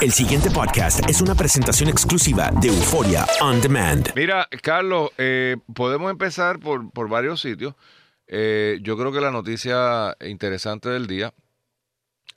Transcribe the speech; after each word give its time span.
El 0.00 0.12
siguiente 0.12 0.50
podcast 0.50 1.08
es 1.08 1.20
una 1.20 1.34
presentación 1.34 1.88
exclusiva 1.88 2.50
de 2.60 2.68
Euforia 2.68 3.26
On 3.40 3.60
Demand. 3.60 4.10
Mira, 4.14 4.48
Carlos, 4.62 5.10
eh, 5.18 5.56
podemos 5.74 6.10
empezar 6.10 6.60
por, 6.60 6.90
por 6.92 7.08
varios 7.08 7.40
sitios. 7.40 7.74
Eh, 8.28 8.78
yo 8.82 8.96
creo 8.96 9.10
que 9.12 9.20
la 9.20 9.32
noticia 9.32 10.16
interesante 10.20 10.88
del 10.88 11.06
día 11.08 11.34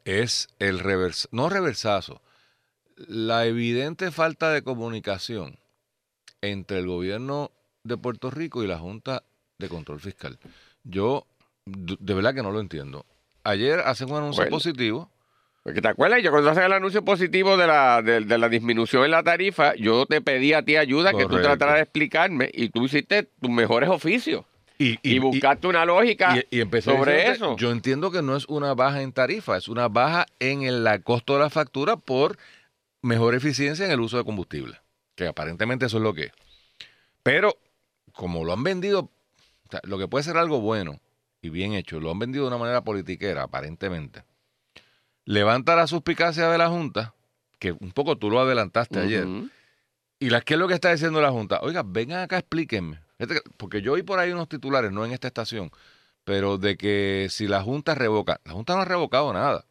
es 0.06 0.48
el 0.58 0.80
revers 0.80 1.28
no 1.32 1.50
reversazo, 1.50 2.22
la 2.96 3.46
evidente 3.46 4.10
falta 4.12 4.50
de 4.52 4.64
comunicación 4.64 5.60
entre 6.42 6.80
el 6.80 6.88
gobierno 6.88 7.52
de 7.84 7.98
Puerto 7.98 8.32
Rico 8.32 8.64
y 8.64 8.68
la 8.68 8.80
Junta 8.80 9.22
de 9.60 9.70
Control 9.70 10.00
Fiscal. 10.00 10.40
Yo 10.84 11.28
de 11.66 12.14
verdad 12.16 12.34
que 12.34 12.42
no 12.42 12.52
lo 12.52 12.60
entiendo. 12.60 13.06
Ayer 13.44 13.80
hacen 13.82 14.10
un 14.10 14.18
anuncio 14.18 14.42
Bueno. 14.44 14.56
positivo. 14.56 15.12
Porque 15.64 15.82
te 15.82 15.88
acuerdas, 15.88 16.24
yo 16.24 16.32
cuando 16.32 16.50
hacen 16.50 16.64
el 16.64 16.74
anuncio 16.74 17.06
positivo 17.06 17.56
de 17.56 17.68
la, 17.68 18.02
de, 18.02 18.22
de 18.22 18.38
la 18.38 18.50
disminución 18.50 19.06
en 19.06 19.12
la 19.12 19.22
tarifa, 19.22 19.76
yo 19.76 20.08
te 20.08 20.20
pedí 20.20 20.54
a 20.54 20.64
ti 20.64 20.76
ayuda 20.76 21.14
que 21.14 21.28
tú 21.28 21.40
trataras 21.40 21.76
de 21.76 21.82
explicarme 21.82 22.50
y 22.52 22.70
tú 22.70 22.86
hiciste 22.86 23.24
tus 23.24 23.50
mejores 23.50 23.90
oficios 23.90 24.44
Y, 24.80 24.98
y, 25.04 25.20
buscaste 25.20 25.68
una 25.68 25.86
lógica 25.86 26.36
sobre 26.82 27.30
eso. 27.30 27.56
Yo 27.58 27.72
entiendo 27.72 28.10
que 28.12 28.24
no 28.24 28.36
es 28.36 28.46
una 28.48 28.74
baja 28.74 29.04
en 29.04 29.12
tarifa, 29.12 29.56
es 29.56 29.68
una 29.68 29.88
baja 29.88 30.26
en 30.40 30.64
el 30.64 30.84
la 30.84 30.98
costo 31.00 31.34
de 31.34 31.42
la 31.42 31.52
factura 31.52 31.96
por 31.96 32.40
mejor 33.04 33.36
eficiencia 33.36 33.86
en 33.86 33.92
el 33.92 34.00
uso 34.00 34.18
de 34.18 34.24
combustible. 34.24 34.80
Que 35.14 35.28
aparentemente 35.28 35.86
eso 35.86 35.98
es 35.98 36.04
lo 36.04 36.16
que 36.16 36.24
es. 36.24 36.32
Pero, 37.22 37.56
como 38.14 38.44
lo 38.44 38.54
han 38.54 38.64
vendido, 38.64 39.02
o 39.02 39.70
sea, 39.70 39.82
lo 39.84 40.00
que 40.00 40.08
puede 40.08 40.24
ser 40.24 40.38
algo 40.38 40.60
bueno 40.60 41.00
y 41.40 41.50
bien 41.50 41.74
hecho, 41.74 42.00
lo 42.00 42.10
han 42.10 42.18
vendido 42.18 42.46
de 42.46 42.48
una 42.48 42.58
manera 42.58 42.84
politiquera, 42.84 43.44
aparentemente. 43.44 44.24
Levanta 45.26 45.76
la 45.76 45.88
suspicacia 45.88 46.50
de 46.50 46.58
la 46.58 46.70
Junta, 46.70 47.14
que 47.60 47.72
un 47.72 47.92
poco 47.92 48.18
tú 48.18 48.30
lo 48.30 48.40
adelantaste 48.40 49.00
ayer. 49.00 49.26
¿Y 50.20 50.30
la, 50.30 50.42
qué 50.42 50.54
es 50.56 50.60
lo 50.60 50.68
que 50.68 50.74
está 50.76 50.92
diciendo 50.92 51.22
la 51.22 51.32
Junta? 51.32 51.60
Oiga, 51.62 51.84
vengan 51.86 52.22
acá, 52.22 52.38
explíquenme. 52.38 53.00
Que- 53.18 53.42
Porque 53.58 53.82
yo 53.82 53.94
oí 53.94 54.04
por 54.04 54.20
ahí 54.20 54.32
unos 54.32 54.50
titulares, 54.50 54.92
no 54.92 55.06
en 55.06 55.12
esta 55.12 55.28
estación, 55.28 55.72
pero 56.24 56.58
de 56.58 56.76
que 56.78 57.28
si 57.30 57.48
la 57.48 57.62
Junta 57.62 57.94
revoca, 57.96 58.42
la 58.46 58.54
Junta 58.54 58.76
no 58.76 58.82
ha 58.82 58.86
revocado 58.86 59.32
nada. 59.34 59.66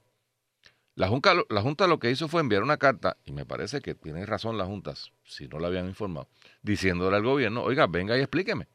La 0.95 1.09
Junta, 1.09 1.35
lo- 1.35 1.47
la 1.49 1.63
Junta 1.63 1.87
lo 1.87 1.99
que 1.99 2.11
hizo 2.11 2.29
fue 2.29 2.41
enviar 2.41 2.63
una 2.63 2.77
carta, 2.77 3.17
y 3.25 3.33
me 3.33 3.45
parece 3.47 3.81
que 3.81 3.95
tiene 3.95 4.27
razón 4.27 4.59
las 4.59 4.67
Juntas, 4.69 5.13
si 5.25 5.49
no 5.49 5.59
la 5.59 5.69
habían 5.69 5.87
informado, 5.87 6.29
diciéndole 6.63 7.17
al 7.17 7.23
gobierno, 7.25 7.63
oiga, 7.63 7.87
venga 7.87 8.17
y 8.17 8.21
explíqueme. 8.21 8.67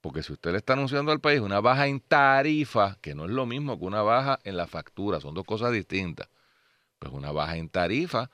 Porque 0.00 0.22
si 0.22 0.32
usted 0.32 0.52
le 0.52 0.58
está 0.58 0.72
anunciando 0.72 1.12
al 1.12 1.20
país 1.20 1.40
una 1.40 1.60
baja 1.60 1.86
en 1.86 2.00
tarifa, 2.00 2.96
que 3.00 3.14
no 3.14 3.24
es 3.26 3.30
lo 3.30 3.46
mismo 3.46 3.78
que 3.78 3.84
una 3.84 4.02
baja 4.02 4.38
en 4.44 4.56
la 4.56 4.66
factura, 4.66 5.20
son 5.20 5.34
dos 5.34 5.44
cosas 5.44 5.72
distintas. 5.72 6.28
Pues 6.98 7.12
una 7.12 7.32
baja 7.32 7.56
en 7.56 7.68
tarifa, 7.68 8.30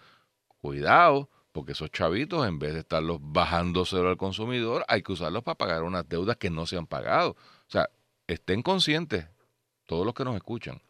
cuidado, 0.59 1.29
porque 1.53 1.73
esos 1.73 1.91
chavitos, 1.91 2.47
en 2.47 2.59
vez 2.59 2.75
de 2.75 2.81
estarlos 2.81 3.19
bajándoselo 3.21 4.09
al 4.09 4.17
consumidor, 4.17 4.85
hay 4.89 5.03
que 5.03 5.13
usarlos 5.13 5.43
para 5.43 5.57
pagar 5.57 5.83
unas 5.83 6.09
deudas 6.09 6.37
que 6.37 6.51
no 6.51 6.67
se 6.67 6.77
han 6.77 6.87
pagado. 6.87 7.31
O 7.31 7.71
sea, 7.71 7.89
estén 8.27 8.63
conscientes, 8.63 9.27
todos 9.87 10.05
los 10.05 10.15
que 10.15 10.25
nos 10.25 10.37
escuchan, 10.37 10.83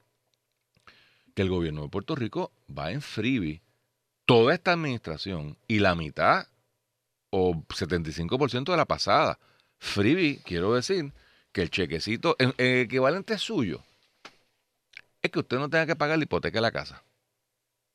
que 1.35 1.43
el 1.43 1.51
gobierno 1.51 1.83
de 1.83 1.89
Puerto 1.89 2.15
Rico 2.15 2.53
va 2.69 2.91
en 2.91 3.01
freebie 3.01 3.63
toda 4.25 4.55
esta 4.55 4.73
administración 4.73 5.57
y 5.69 5.79
la 5.79 5.95
mitad 5.95 6.49
o 7.31 7.55
75% 7.55 8.65
de 8.65 8.77
la 8.77 8.87
pasada. 8.87 9.39
Freebie, 9.79 10.43
quiero 10.45 10.75
decir 10.75 11.13
que 11.53 11.63
el 11.63 11.71
chequecito, 11.71 12.37
el, 12.39 12.55
el 12.59 12.81
equivalente 12.81 13.39
suyo, 13.39 13.83
es 15.23 15.31
que 15.31 15.39
usted 15.39 15.59
no 15.59 15.69
tenga 15.69 15.87
que 15.87 15.97
pagar 15.97 16.19
la 16.19 16.25
hipoteca 16.25 16.59
de 16.59 16.63
la 16.63 16.73
casa. 16.73 17.03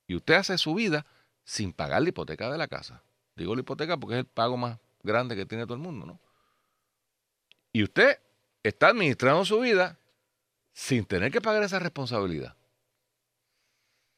Y 0.08 0.16
usted 0.16 0.36
hace 0.36 0.58
su 0.58 0.74
vida 0.74 1.06
sin 1.44 1.74
pagar 1.74 2.02
la 2.02 2.09
hipoteca 2.09 2.52
de 2.52 2.58
la 2.58 2.68
casa. 2.68 3.02
Digo 3.36 3.56
la 3.56 3.62
hipoteca 3.62 3.98
porque 3.98 4.16
es 4.16 4.20
el 4.20 4.26
pago 4.26 4.58
más 4.58 4.80
grande 5.04 5.36
que 5.36 5.46
tiene 5.46 5.66
todo 5.66 5.76
el 5.76 5.80
mundo, 5.80 6.06
¿no? 6.06 6.20
Y 7.74 7.84
usted 7.84 8.20
está 8.64 8.90
administrando 8.90 9.46
su 9.46 9.59
vida 9.59 9.98
sin 10.74 11.06
tener 11.06 11.31
que 11.31 11.42
pagar 11.42 11.63
esa 11.63 11.80
responsabilidad. 11.80 12.56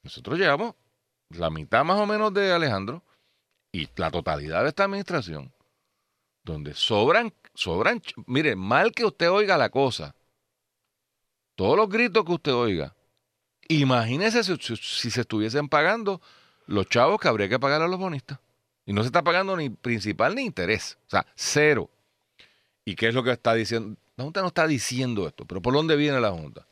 Nosotros 0.01 0.37
llevamos 0.37 0.75
la 1.29 1.49
mitad 1.49 1.83
más 1.83 1.99
o 1.99 2.05
menos 2.05 2.33
de 2.33 2.51
Alejandro 2.51 3.03
y 3.71 3.87
la 3.95 4.11
totalidad 4.11 4.63
de 4.63 4.69
esta 4.69 4.83
administración, 4.83 5.53
donde 6.43 6.73
sobran, 6.73 7.33
sobran, 7.53 8.01
mire, 8.27 8.55
mal 8.55 8.91
que 8.91 9.05
usted 9.05 9.29
oiga 9.29 9.57
la 9.57 9.69
cosa, 9.69 10.15
todos 11.55 11.77
los 11.77 11.89
gritos 11.89 12.25
que 12.25 12.31
usted 12.31 12.53
oiga, 12.53 12.95
imagínese 13.67 14.43
si, 14.43 14.55
si- 14.57 14.75
si 14.75 15.11
se 15.11 15.21
estuviesen 15.21 15.67
pagando 15.69 16.21
los 16.65 16.87
chavos 16.89 17.19
que 17.19 17.27
habría 17.27 17.49
que 17.49 17.59
pagar 17.59 17.81
a 17.81 17.87
los 17.87 17.99
bonistas. 17.99 18.39
Y 18.85 18.93
no 18.93 19.01
se 19.01 19.07
está 19.07 19.23
pagando 19.23 19.55
ni 19.55 19.69
principal 19.69 20.35
ni 20.35 20.41
interés. 20.43 20.97
O 21.07 21.09
sea, 21.11 21.25
cero. 21.35 21.89
¿Y 22.83 22.95
qué 22.95 23.07
es 23.07 23.13
lo 23.13 23.23
que 23.23 23.31
está 23.31 23.53
diciendo? 23.53 23.97
La 24.17 24.25
Junta 24.25 24.41
no 24.41 24.47
está 24.47 24.67
diciendo 24.67 25.25
esto, 25.27 25.45
pero 25.45 25.61
¿por 25.61 25.73
dónde 25.73 25.95
viene 25.95 26.19
la 26.19 26.31
Junta? 26.31 26.67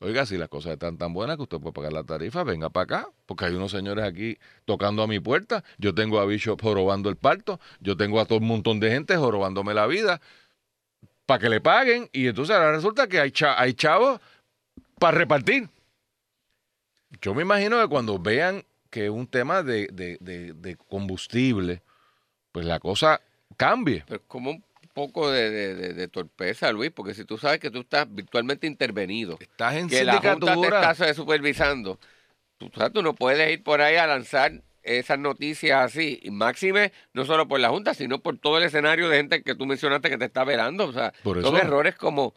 Oiga, 0.00 0.26
si 0.26 0.38
las 0.38 0.48
cosas 0.48 0.74
están 0.74 0.96
tan 0.96 1.12
buenas 1.12 1.36
que 1.36 1.42
usted 1.42 1.58
puede 1.58 1.72
pagar 1.72 1.92
la 1.92 2.04
tarifa, 2.04 2.44
venga 2.44 2.70
para 2.70 2.84
acá, 2.84 3.08
porque 3.26 3.46
hay 3.46 3.54
unos 3.54 3.72
señores 3.72 4.04
aquí 4.04 4.38
tocando 4.64 5.02
a 5.02 5.08
mi 5.08 5.18
puerta. 5.18 5.64
Yo 5.78 5.92
tengo 5.92 6.20
a 6.20 6.24
Bishop 6.24 6.60
jorobando 6.62 7.08
el 7.08 7.16
parto, 7.16 7.58
yo 7.80 7.96
tengo 7.96 8.20
a 8.20 8.24
todo 8.24 8.38
un 8.38 8.46
montón 8.46 8.78
de 8.78 8.90
gente 8.90 9.16
jorobándome 9.16 9.74
la 9.74 9.86
vida 9.88 10.20
para 11.26 11.40
que 11.40 11.48
le 11.48 11.60
paguen. 11.60 12.08
Y 12.12 12.28
entonces 12.28 12.54
ahora 12.54 12.70
resulta 12.72 13.08
que 13.08 13.18
hay, 13.18 13.32
hay 13.56 13.74
chavos 13.74 14.20
para 15.00 15.18
repartir. 15.18 15.68
Yo 17.20 17.34
me 17.34 17.42
imagino 17.42 17.80
que 17.80 17.88
cuando 17.88 18.20
vean 18.20 18.64
que 18.90 19.06
es 19.06 19.10
un 19.10 19.26
tema 19.26 19.64
de, 19.64 19.88
de- 19.92 20.18
de- 20.20 20.52
de 20.52 20.76
combustible, 20.76 21.82
pues 22.52 22.64
la 22.66 22.78
cosa 22.78 23.20
cambie. 23.56 24.04
Pero 24.06 24.22
un 24.46 24.62
poco 25.06 25.30
de, 25.30 25.50
de- 25.50 25.74
de- 25.74 25.92
de 25.94 26.08
torpeza, 26.08 26.72
Luis, 26.72 26.90
porque 26.94 27.14
si 27.14 27.24
tú 27.24 27.38
sabes 27.38 27.60
que 27.60 27.70
tú 27.70 27.80
estás 27.80 28.06
virtualmente 28.12 28.66
intervenido, 28.66 29.38
Estás 29.40 29.74
en 29.74 29.88
que 29.88 30.04
la 30.04 30.14
Junta 30.20 30.54
te 30.54 30.66
está 30.92 31.14
supervisando, 31.14 31.98
tú, 32.58 32.70
no 33.02 33.14
puedes 33.14 33.50
ir 33.52 33.62
por 33.62 33.80
ahí 33.80 33.96
a 33.96 34.06
lanzar 34.06 34.62
esas 34.82 35.18
noticias 35.18 35.80
así, 35.84 36.18
y 36.22 36.30
máxime, 36.30 36.92
no 37.12 37.24
solo 37.24 37.46
por 37.46 37.60
la 37.60 37.68
Junta, 37.68 37.94
sino 37.94 38.18
por 38.20 38.38
todo 38.38 38.58
el 38.58 38.64
escenario 38.64 39.08
de 39.08 39.18
gente 39.18 39.42
que 39.42 39.54
tú 39.54 39.66
mencionaste 39.66 40.08
que 40.10 40.18
te 40.18 40.24
está 40.24 40.44
velando. 40.44 40.86
O 40.86 40.92
sea, 40.92 41.12
Por 41.22 41.42
son 41.42 41.56
errores 41.56 41.94
como... 41.94 42.34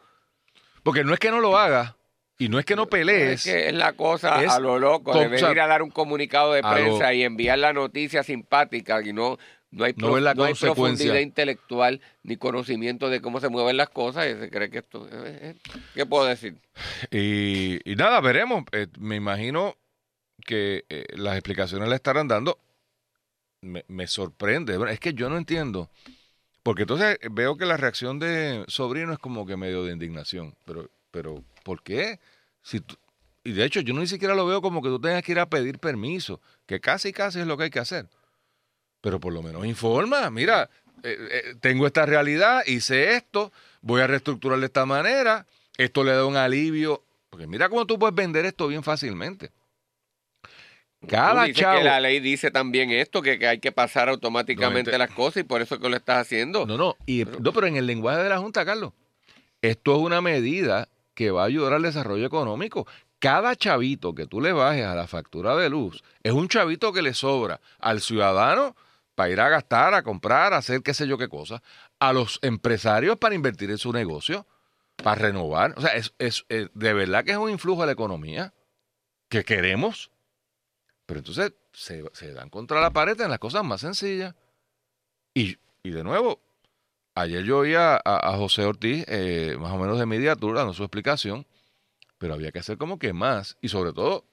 Porque 0.83 1.03
no 1.03 1.13
es 1.13 1.19
que 1.19 1.31
no 1.31 1.39
lo 1.39 1.57
haga 1.57 1.95
y 2.37 2.49
no 2.49 2.57
es 2.59 2.65
que 2.65 2.75
no 2.75 2.87
pelees. 2.87 3.45
Es 3.45 3.51
que 3.53 3.67
es 3.69 3.73
la 3.73 3.93
cosa 3.93 4.43
es 4.43 4.51
a 4.51 4.59
lo 4.59 4.79
loco, 4.79 5.13
de 5.17 5.27
venir 5.27 5.59
a 5.61 5.67
dar 5.67 5.81
un 5.81 5.91
comunicado 5.91 6.53
de 6.53 6.61
lo- 6.61 6.71
prensa 6.71 7.13
y 7.13 7.23
enviar 7.23 7.59
la 7.59 7.71
noticia 7.71 8.23
simpática 8.23 8.99
y 9.01 9.13
no, 9.13 9.37
no 9.71 9.85
hay, 9.85 9.93
No 9.95 10.19
la 10.19 10.33
no 10.33 10.43
hay 10.43 10.53
profundidad 10.53 11.19
intelectual 11.19 12.01
ni 12.23 12.35
conocimiento 12.37 13.09
de 13.09 13.21
cómo 13.21 13.39
se 13.39 13.49
mueven 13.49 13.77
las 13.77 13.89
cosas 13.89 14.27
y 14.27 14.39
se 14.39 14.49
cree 14.49 14.69
que 14.69 14.79
esto... 14.79 15.07
eh, 15.09 15.39
eh, 15.41 15.55
¿Qué 15.93 16.05
puedo 16.05 16.25
decir? 16.25 16.57
Y, 17.09 17.79
y 17.89 17.95
nada, 17.95 18.19
veremos. 18.19 18.63
Eh, 18.73 18.87
me 18.99 19.15
imagino 19.15 19.75
que 20.45 20.83
eh, 20.89 21.05
las 21.15 21.35
explicaciones 21.35 21.87
le 21.87 21.95
estarán 21.95 22.27
dando. 22.27 22.57
Me, 23.61 23.85
me 23.87 24.07
sorprende. 24.07 24.77
Es 24.91 24.99
que 24.99 25.13
yo 25.13 25.29
no 25.29 25.37
entiendo. 25.37 25.89
Porque 26.63 26.83
entonces 26.83 27.17
eh, 27.21 27.29
veo 27.31 27.57
que 27.57 27.65
la 27.65 27.77
reacción 27.77 28.19
de 28.19 28.65
sobrino 28.67 29.13
es 29.13 29.19
como 29.19 29.45
que 29.45 29.55
medio 29.55 29.83
de 29.83 29.93
indignación. 29.93 30.53
Pero, 30.65 30.89
pero 31.11 31.43
¿por 31.63 31.81
qué? 31.81 32.19
Si 32.61 32.81
tú- 32.81 32.97
y 33.43 33.53
de 33.53 33.65
hecho, 33.65 33.79
yo 33.81 33.93
no 33.93 34.01
ni 34.01 34.07
siquiera 34.07 34.35
lo 34.35 34.45
veo 34.45 34.61
como 34.61 34.81
que 34.83 34.89
tú 34.89 34.99
tengas 34.99 35.23
que 35.23 35.31
ir 35.31 35.39
a 35.39 35.49
pedir 35.49 35.79
permiso, 35.79 36.39
que 36.67 36.79
casi, 36.79 37.11
casi 37.11 37.39
es 37.39 37.47
lo 37.47 37.57
que 37.57 37.63
hay 37.63 37.69
que 37.71 37.79
hacer. 37.79 38.07
Pero 39.01 39.19
por 39.19 39.33
lo 39.33 39.41
menos 39.41 39.65
informa, 39.65 40.29
mira, 40.29 40.69
eh, 41.03 41.17
eh, 41.31 41.55
tengo 41.59 41.87
esta 41.87 42.05
realidad, 42.05 42.63
hice 42.65 43.15
esto, 43.15 43.51
voy 43.81 44.01
a 44.01 44.07
reestructurar 44.07 44.59
de 44.59 44.67
esta 44.67 44.85
manera, 44.85 45.47
esto 45.77 46.03
le 46.03 46.11
da 46.11 46.25
un 46.25 46.37
alivio. 46.37 47.03
Porque 47.29 47.47
mira 47.47 47.69
cómo 47.69 47.85
tú 47.85 47.97
puedes 47.97 48.15
vender 48.15 48.45
esto 48.45 48.67
bien 48.67 48.83
fácilmente. 48.83 49.51
Cada 51.07 51.51
chavo. 51.51 51.79
que 51.79 51.83
la 51.83 51.99
ley 51.99 52.19
dice 52.19 52.51
también 52.51 52.91
esto, 52.91 53.21
que, 53.23 53.39
que 53.39 53.47
hay 53.47 53.59
que 53.59 53.71
pasar 53.71 54.09
automáticamente 54.09 54.91
No, 54.91 54.97
las 54.99 55.09
cosas 55.09 55.37
y 55.37 55.43
por 55.43 55.61
eso 55.61 55.79
que 55.79 55.89
lo 55.89 55.95
estás 55.95 56.19
haciendo. 56.19 56.67
No, 56.67 56.77
no, 56.77 56.95
y, 57.07 57.25
no, 57.25 57.53
pero 57.53 57.65
en 57.65 57.75
el 57.75 57.87
lenguaje 57.87 58.21
de 58.21 58.29
la 58.29 58.37
Junta, 58.37 58.65
Carlos, 58.65 58.93
esto 59.61 59.95
es 59.95 60.01
una 60.01 60.21
medida 60.21 60.89
que 61.15 61.31
va 61.31 61.43
a 61.43 61.45
ayudar 61.45 61.73
al 61.73 61.81
desarrollo 61.81 62.25
económico. 62.25 62.85
Cada 63.17 63.55
chavito 63.55 64.13
que 64.13 64.27
tú 64.27 64.41
le 64.41 64.51
bajes 64.51 64.85
a 64.85 64.95
la 64.95 65.07
factura 65.07 65.55
de 65.55 65.69
luz 65.69 66.03
es 66.21 66.33
un 66.33 66.47
chavito 66.47 66.93
que 66.93 67.01
le 67.01 67.13
sobra 67.13 67.61
al 67.79 68.01
ciudadano 68.01 68.75
para 69.21 69.29
ir 69.31 69.39
a 69.39 69.49
gastar, 69.49 69.93
a 69.93 70.01
comprar, 70.01 70.51
a 70.51 70.57
hacer 70.57 70.81
qué 70.81 70.95
sé 70.95 71.05
yo 71.07 71.15
qué 71.15 71.29
cosa, 71.29 71.61
a 71.99 72.11
los 72.11 72.39
empresarios 72.41 73.17
para 73.17 73.35
invertir 73.35 73.69
en 73.69 73.77
su 73.77 73.93
negocio, 73.93 74.47
para 74.95 75.13
renovar. 75.21 75.75
O 75.77 75.81
sea, 75.81 75.91
es, 75.91 76.11
es- 76.17 76.43
es- 76.49 76.71
de 76.73 76.93
verdad 76.93 77.23
que 77.23 77.29
es 77.29 77.37
un 77.37 77.51
influjo 77.51 77.83
a 77.83 77.85
la 77.85 77.91
economía 77.91 78.51
que 79.29 79.43
queremos. 79.45 80.09
Pero 81.05 81.19
entonces 81.19 81.53
se, 81.71 82.03
se 82.13 82.33
dan 82.33 82.49
contra 82.49 82.81
la 82.81 82.89
pared 82.89 83.19
en 83.21 83.29
las 83.29 83.37
cosas 83.37 83.63
más 83.63 83.81
sencillas. 83.81 84.33
Y, 85.35 85.57
y 85.83 85.91
de 85.91 86.03
nuevo, 86.03 86.39
ayer 87.13 87.43
yo 87.43 87.59
oí 87.59 87.75
a, 87.75 88.01
a- 88.03 88.37
José 88.37 88.65
Ortiz, 88.65 89.05
eh, 89.07 89.55
más 89.59 89.71
o 89.71 89.77
menos 89.77 89.99
de 89.99 90.07
media 90.07 90.35
tour, 90.35 90.55
dando 90.55 90.73
su 90.73 90.81
explicación, 90.81 91.45
pero 92.17 92.33
había 92.33 92.51
que 92.51 92.57
hacer 92.57 92.79
como 92.79 92.97
que 92.97 93.13
más. 93.13 93.55
Y 93.61 93.69
sobre 93.69 93.93
todo, 93.93 94.25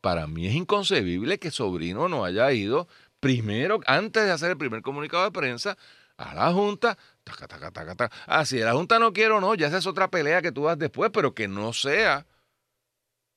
para 0.00 0.28
mí 0.28 0.46
es 0.46 0.54
inconcebible 0.54 1.38
que 1.38 1.50
Sobrino 1.50 2.08
no 2.08 2.24
haya 2.24 2.52
ido 2.52 2.86
primero, 3.22 3.78
antes 3.86 4.24
de 4.24 4.32
hacer 4.32 4.50
el 4.50 4.58
primer 4.58 4.82
comunicado 4.82 5.22
de 5.22 5.30
prensa, 5.30 5.78
a 6.16 6.34
la 6.34 6.52
Junta. 6.52 6.98
Taca, 7.22 7.46
taca, 7.46 7.70
taca, 7.70 7.94
taca. 7.94 8.16
Ah, 8.26 8.44
si 8.44 8.58
la 8.58 8.72
Junta 8.72 8.98
no 8.98 9.12
quiere 9.12 9.30
o 9.30 9.40
no, 9.40 9.54
ya 9.54 9.68
esa 9.68 9.78
es 9.78 9.86
otra 9.86 10.10
pelea 10.10 10.42
que 10.42 10.50
tú 10.50 10.64
das 10.64 10.76
después, 10.76 11.12
pero 11.14 11.32
que 11.32 11.46
no 11.46 11.72
sea. 11.72 12.26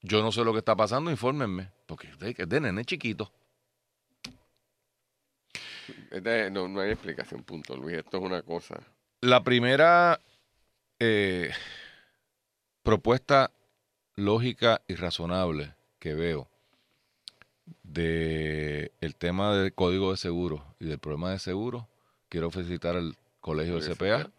Yo 0.02 0.24
no 0.24 0.32
sé 0.32 0.44
lo 0.44 0.54
que 0.54 0.60
está 0.60 0.76
pasando, 0.76 1.12
infórmenme. 1.12 1.72
Porque 1.86 2.08
es 2.08 2.50
de, 2.50 2.60
nene 2.60 2.84
chiquito. 2.84 3.32
No, 6.52 6.68
no 6.68 6.82
hay 6.82 6.90
explicación, 6.90 7.44
punto, 7.44 7.78
Luis. 7.78 7.98
Esto 7.98 8.18
es 8.18 8.24
una 8.24 8.42
cosa. 8.42 8.82
La 9.22 9.44
primera 9.44 10.20
eh, 10.98 11.52
propuesta 12.82 13.52
lógica 14.16 14.82
y 14.88 14.96
razonable 14.96 15.76
que 16.00 16.16
veo 16.16 16.50
de 17.84 18.92
el 19.02 19.16
tema 19.16 19.56
del 19.56 19.74
código 19.74 20.12
de 20.12 20.18
seguro 20.18 20.64
y 20.80 20.86
del 20.86 21.00
problema 21.00 21.32
de 21.32 21.40
seguro, 21.40 21.88
quiero 22.30 22.52
felicitar 22.52 22.96
al 22.96 23.16
colegio 23.40 23.80
del 23.80 23.96
CPA 23.96 24.30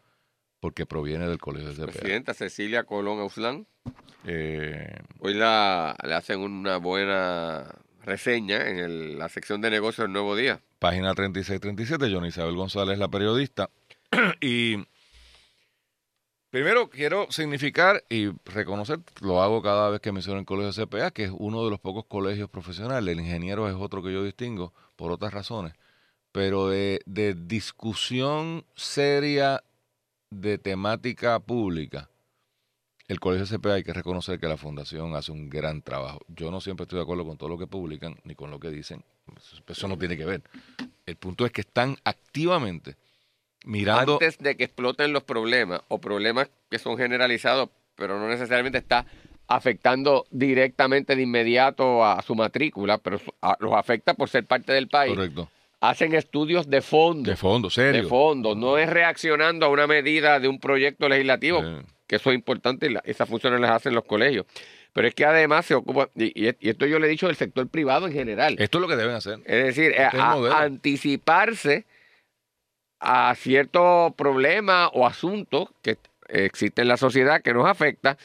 porque 0.61 0.87
proviene 0.87 1.29
del 1.29 1.39
colegio 1.39 1.69
del 1.69 1.77
CPA. 1.77 1.87
Presidenta 1.93 2.35
Cecilia 2.35 2.85
Colón 2.85 3.21
Auslán. 3.21 3.67
Eh, 4.27 4.97
Hoy 5.21 5.35
la, 5.35 5.97
le 6.05 6.15
hacen 6.15 6.41
una 6.41 6.79
buena 6.79 7.67
reseña 8.05 8.69
en 8.69 8.79
el- 8.79 9.19
la 9.19 9.29
sección 9.29 9.61
de 9.61 9.71
negocios 9.71 10.05
del 10.07 10.13
Nuevo 10.13 10.35
Día. 10.37 10.61
página 10.79 11.15
36-37, 11.15 12.13
Johnny 12.13 12.29
Isabel 12.29 12.55
González, 12.57 12.99
la 12.99 13.09
periodista. 13.09 13.71
y 14.41 14.77
primero 16.57 16.89
quiero 16.89 17.27
significar 17.31 18.03
y 18.09 18.29
reconocer, 18.47 19.01
lo 19.21 19.43
hago 19.43 19.61
cada 19.61 19.91
vez 19.91 20.01
que 20.01 20.11
menciono 20.11 20.41
el 20.41 20.47
colegio 20.47 20.87
CPA, 20.87 21.11
que 21.11 21.25
es 21.25 21.31
uno 21.37 21.63
de 21.63 21.71
los 21.71 21.79
pocos 21.79 22.07
colegios 22.07 22.49
profesionales. 22.49 23.13
El 23.13 23.21
ingeniero 23.21 23.69
es 23.69 23.75
otro 23.75 24.03
que 24.03 24.11
yo 24.11 24.25
distingo 24.25 24.73
por 24.97 25.13
otras 25.13 25.35
razones. 25.35 25.75
Pero 26.33 26.71
de, 26.71 27.03
de 27.05 27.35
discusión 27.35 28.65
seria 28.75 29.63
de 30.31 30.57
temática 30.57 31.39
pública, 31.41 32.09
el 33.07 33.21
colegio 33.21 33.59
CPA 33.59 33.75
hay 33.75 33.85
que 33.85 33.93
reconocer 33.93 34.41
que 34.41 34.49
la 34.49 34.57
fundación 34.57 35.15
hace 35.15 35.33
un 35.33 35.51
gran 35.51 35.83
trabajo. 35.83 36.21
Yo 36.29 36.51
no 36.51 36.63
siempre 36.63 36.85
estoy 36.85 36.97
de 36.97 37.03
acuerdo 37.03 37.27
con 37.27 37.37
todo 37.37 37.51
lo 37.51 37.59
que 37.59 37.67
publican 37.67 38.17
ni 38.25 38.35
con 38.35 38.51
lo 38.51 38.59
que 38.59 38.71
dicen. 38.71 39.05
Eso 39.69 39.89
no 39.89 39.99
tiene 39.99 40.17
que 40.17 40.25
ver. 40.25 40.43
El 41.05 41.17
punto 41.17 41.45
es 41.45 41.53
que 41.53 41.61
están 41.61 41.99
activamente 42.03 42.97
mirando. 43.67 44.15
Antes 44.15 44.39
de 44.39 44.57
que 44.57 44.65
exploten 44.65 45.13
los 45.13 45.23
problemas 45.25 45.83
o 45.89 46.01
problemas 46.01 46.49
que 46.71 46.79
son 46.79 46.97
generalizados, 46.97 47.69
pero 47.95 48.19
no 48.19 48.27
necesariamente 48.29 48.79
está 48.79 49.05
afectando 49.49 50.27
directamente 50.31 51.15
de 51.15 51.23
inmediato 51.23 52.05
a 52.05 52.21
su 52.23 52.35
matrícula, 52.35 52.99
pero 52.99 53.21
los 53.61 53.73
afecta 53.75 54.15
por 54.15 54.29
ser 54.29 54.45
parte 54.47 54.73
del 54.73 54.89
país. 54.89 55.15
Correcto. 55.15 55.49
Hacen 55.81 56.15
estudios 56.15 56.69
de 56.69 56.81
fondo. 56.81 57.31
De 57.31 57.37
fondo, 57.37 57.69
serio. 57.71 58.03
de 58.03 58.09
fondo, 58.09 58.55
no 58.55 58.79
es 58.79 58.89
reaccionando 58.89 59.67
a 59.67 59.69
una 59.69 59.87
medida 59.87 60.41
de 60.41 60.49
un 60.49 60.59
proyecto 60.59 61.09
legislativo, 61.09 61.63
Sí. 61.63 61.87
que 62.07 62.17
eso 62.17 62.31
es 62.31 62.35
importante 62.35 62.87
y 62.87 62.91
la- 62.95 63.03
esas 63.05 63.29
funciones 63.29 63.61
las 63.61 63.71
hacen 63.71 63.95
los 63.95 64.05
colegios. 64.05 64.47
Pero 64.93 65.07
es 65.09 65.15
que 65.15 65.27
además 65.27 65.67
se 65.67 65.75
ocupa, 65.75 66.09
y, 66.17 66.47
esto 66.69 66.87
yo 66.87 66.99
le 66.99 67.07
he 67.07 67.11
dicho 67.11 67.27
del 67.27 67.37
sector 67.37 67.69
privado 67.69 68.07
en 68.07 68.15
general, 68.15 68.57
Esto 68.59 68.79
es 68.79 68.83
lo 68.83 68.89
que 68.89 68.97
deben 68.97 69.15
hacer. 69.15 69.39
es 69.45 69.65
decir, 69.67 69.91
este 69.93 70.17
es 70.17 70.23
a- 70.23 70.63
anticiparse 70.63 71.85
a 73.01 73.35
ciertos 73.35 74.15
problemas 74.15 74.91
o 74.93 75.07
asuntos 75.07 75.69
que 75.83 75.99
existen 76.29 76.85
en 76.85 76.89
la 76.89 76.97
sociedad 76.97 77.43
que 77.43 77.55
nos 77.55 77.67
afecta, 77.67 78.17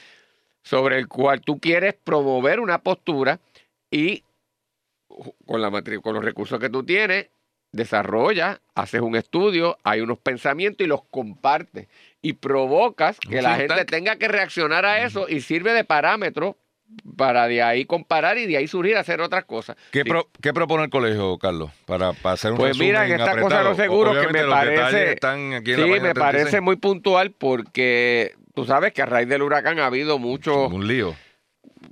sobre 0.63 0.97
el 0.97 1.07
cual 1.07 1.41
tú 1.41 1.59
quieres 1.59 1.95
promover 2.03 2.59
una 2.59 2.79
postura 2.79 3.39
y 3.89 4.23
con, 5.45 5.61
la 5.61 5.69
con 6.01 6.13
los 6.13 6.23
recursos 6.23 6.59
que 6.59 6.69
tú 6.69 6.83
tienes, 6.83 7.27
desarrollas, 7.71 8.59
haces 8.75 9.01
un 9.01 9.15
estudio, 9.15 9.77
hay 9.83 10.01
unos 10.01 10.19
pensamientos 10.19 10.85
y 10.85 10.87
los 10.87 11.03
compartes 11.05 11.87
y 12.21 12.33
provocas 12.33 13.19
que 13.19 13.41
la 13.41 13.55
gente 13.55 13.85
tenga 13.85 14.17
que 14.17 14.27
reaccionar 14.27 14.85
a 14.85 15.03
eso 15.03 15.27
y 15.27 15.41
sirve 15.41 15.73
de 15.73 15.83
parámetro 15.83 16.57
para 17.17 17.47
de 17.47 17.61
ahí 17.61 17.85
comparar 17.85 18.37
y 18.37 18.45
de 18.45 18.57
ahí 18.57 18.67
surgir 18.67 18.95
a 18.97 19.01
hacer 19.01 19.21
otras 19.21 19.45
cosas. 19.45 19.75
¿Qué, 19.91 20.03
Sí. 20.03 20.09
pro- 20.09 20.29
qué 20.41 20.53
propone 20.53 20.83
el 20.85 20.89
colegio, 20.89 21.37
Carlos? 21.37 21.71
Para, 21.85 22.13
para 22.13 22.33
hacer 22.33 22.51
un 22.51 22.57
Pues 22.57 22.77
mira, 22.77 23.05
en 23.05 23.13
esta 23.13 23.39
cosa 23.39 23.57
de 23.59 23.63
los 23.63 23.73
apretado. 23.73 23.75
seguros 23.75 24.17
que 24.25 24.33
me 24.33 24.43
parece- 24.45 25.13
están 25.13 25.53
aquí 25.53 25.73
en 25.73 25.79
la 25.79 25.85
Sí, 25.85 25.91
me 25.91 25.99
36. 25.99 26.13
parece 26.19 26.61
muy 26.61 26.75
puntual 26.77 27.31
porque 27.31 28.33
tú 28.53 28.65
sabes 28.65 28.93
que 28.93 29.01
a 29.01 29.05
raíz 29.05 29.27
del 29.27 29.41
huracán 29.41 29.79
ha 29.79 29.85
habido 29.87 30.19
muchos 30.19 30.71
Un 30.71 30.87
lío. 30.87 31.15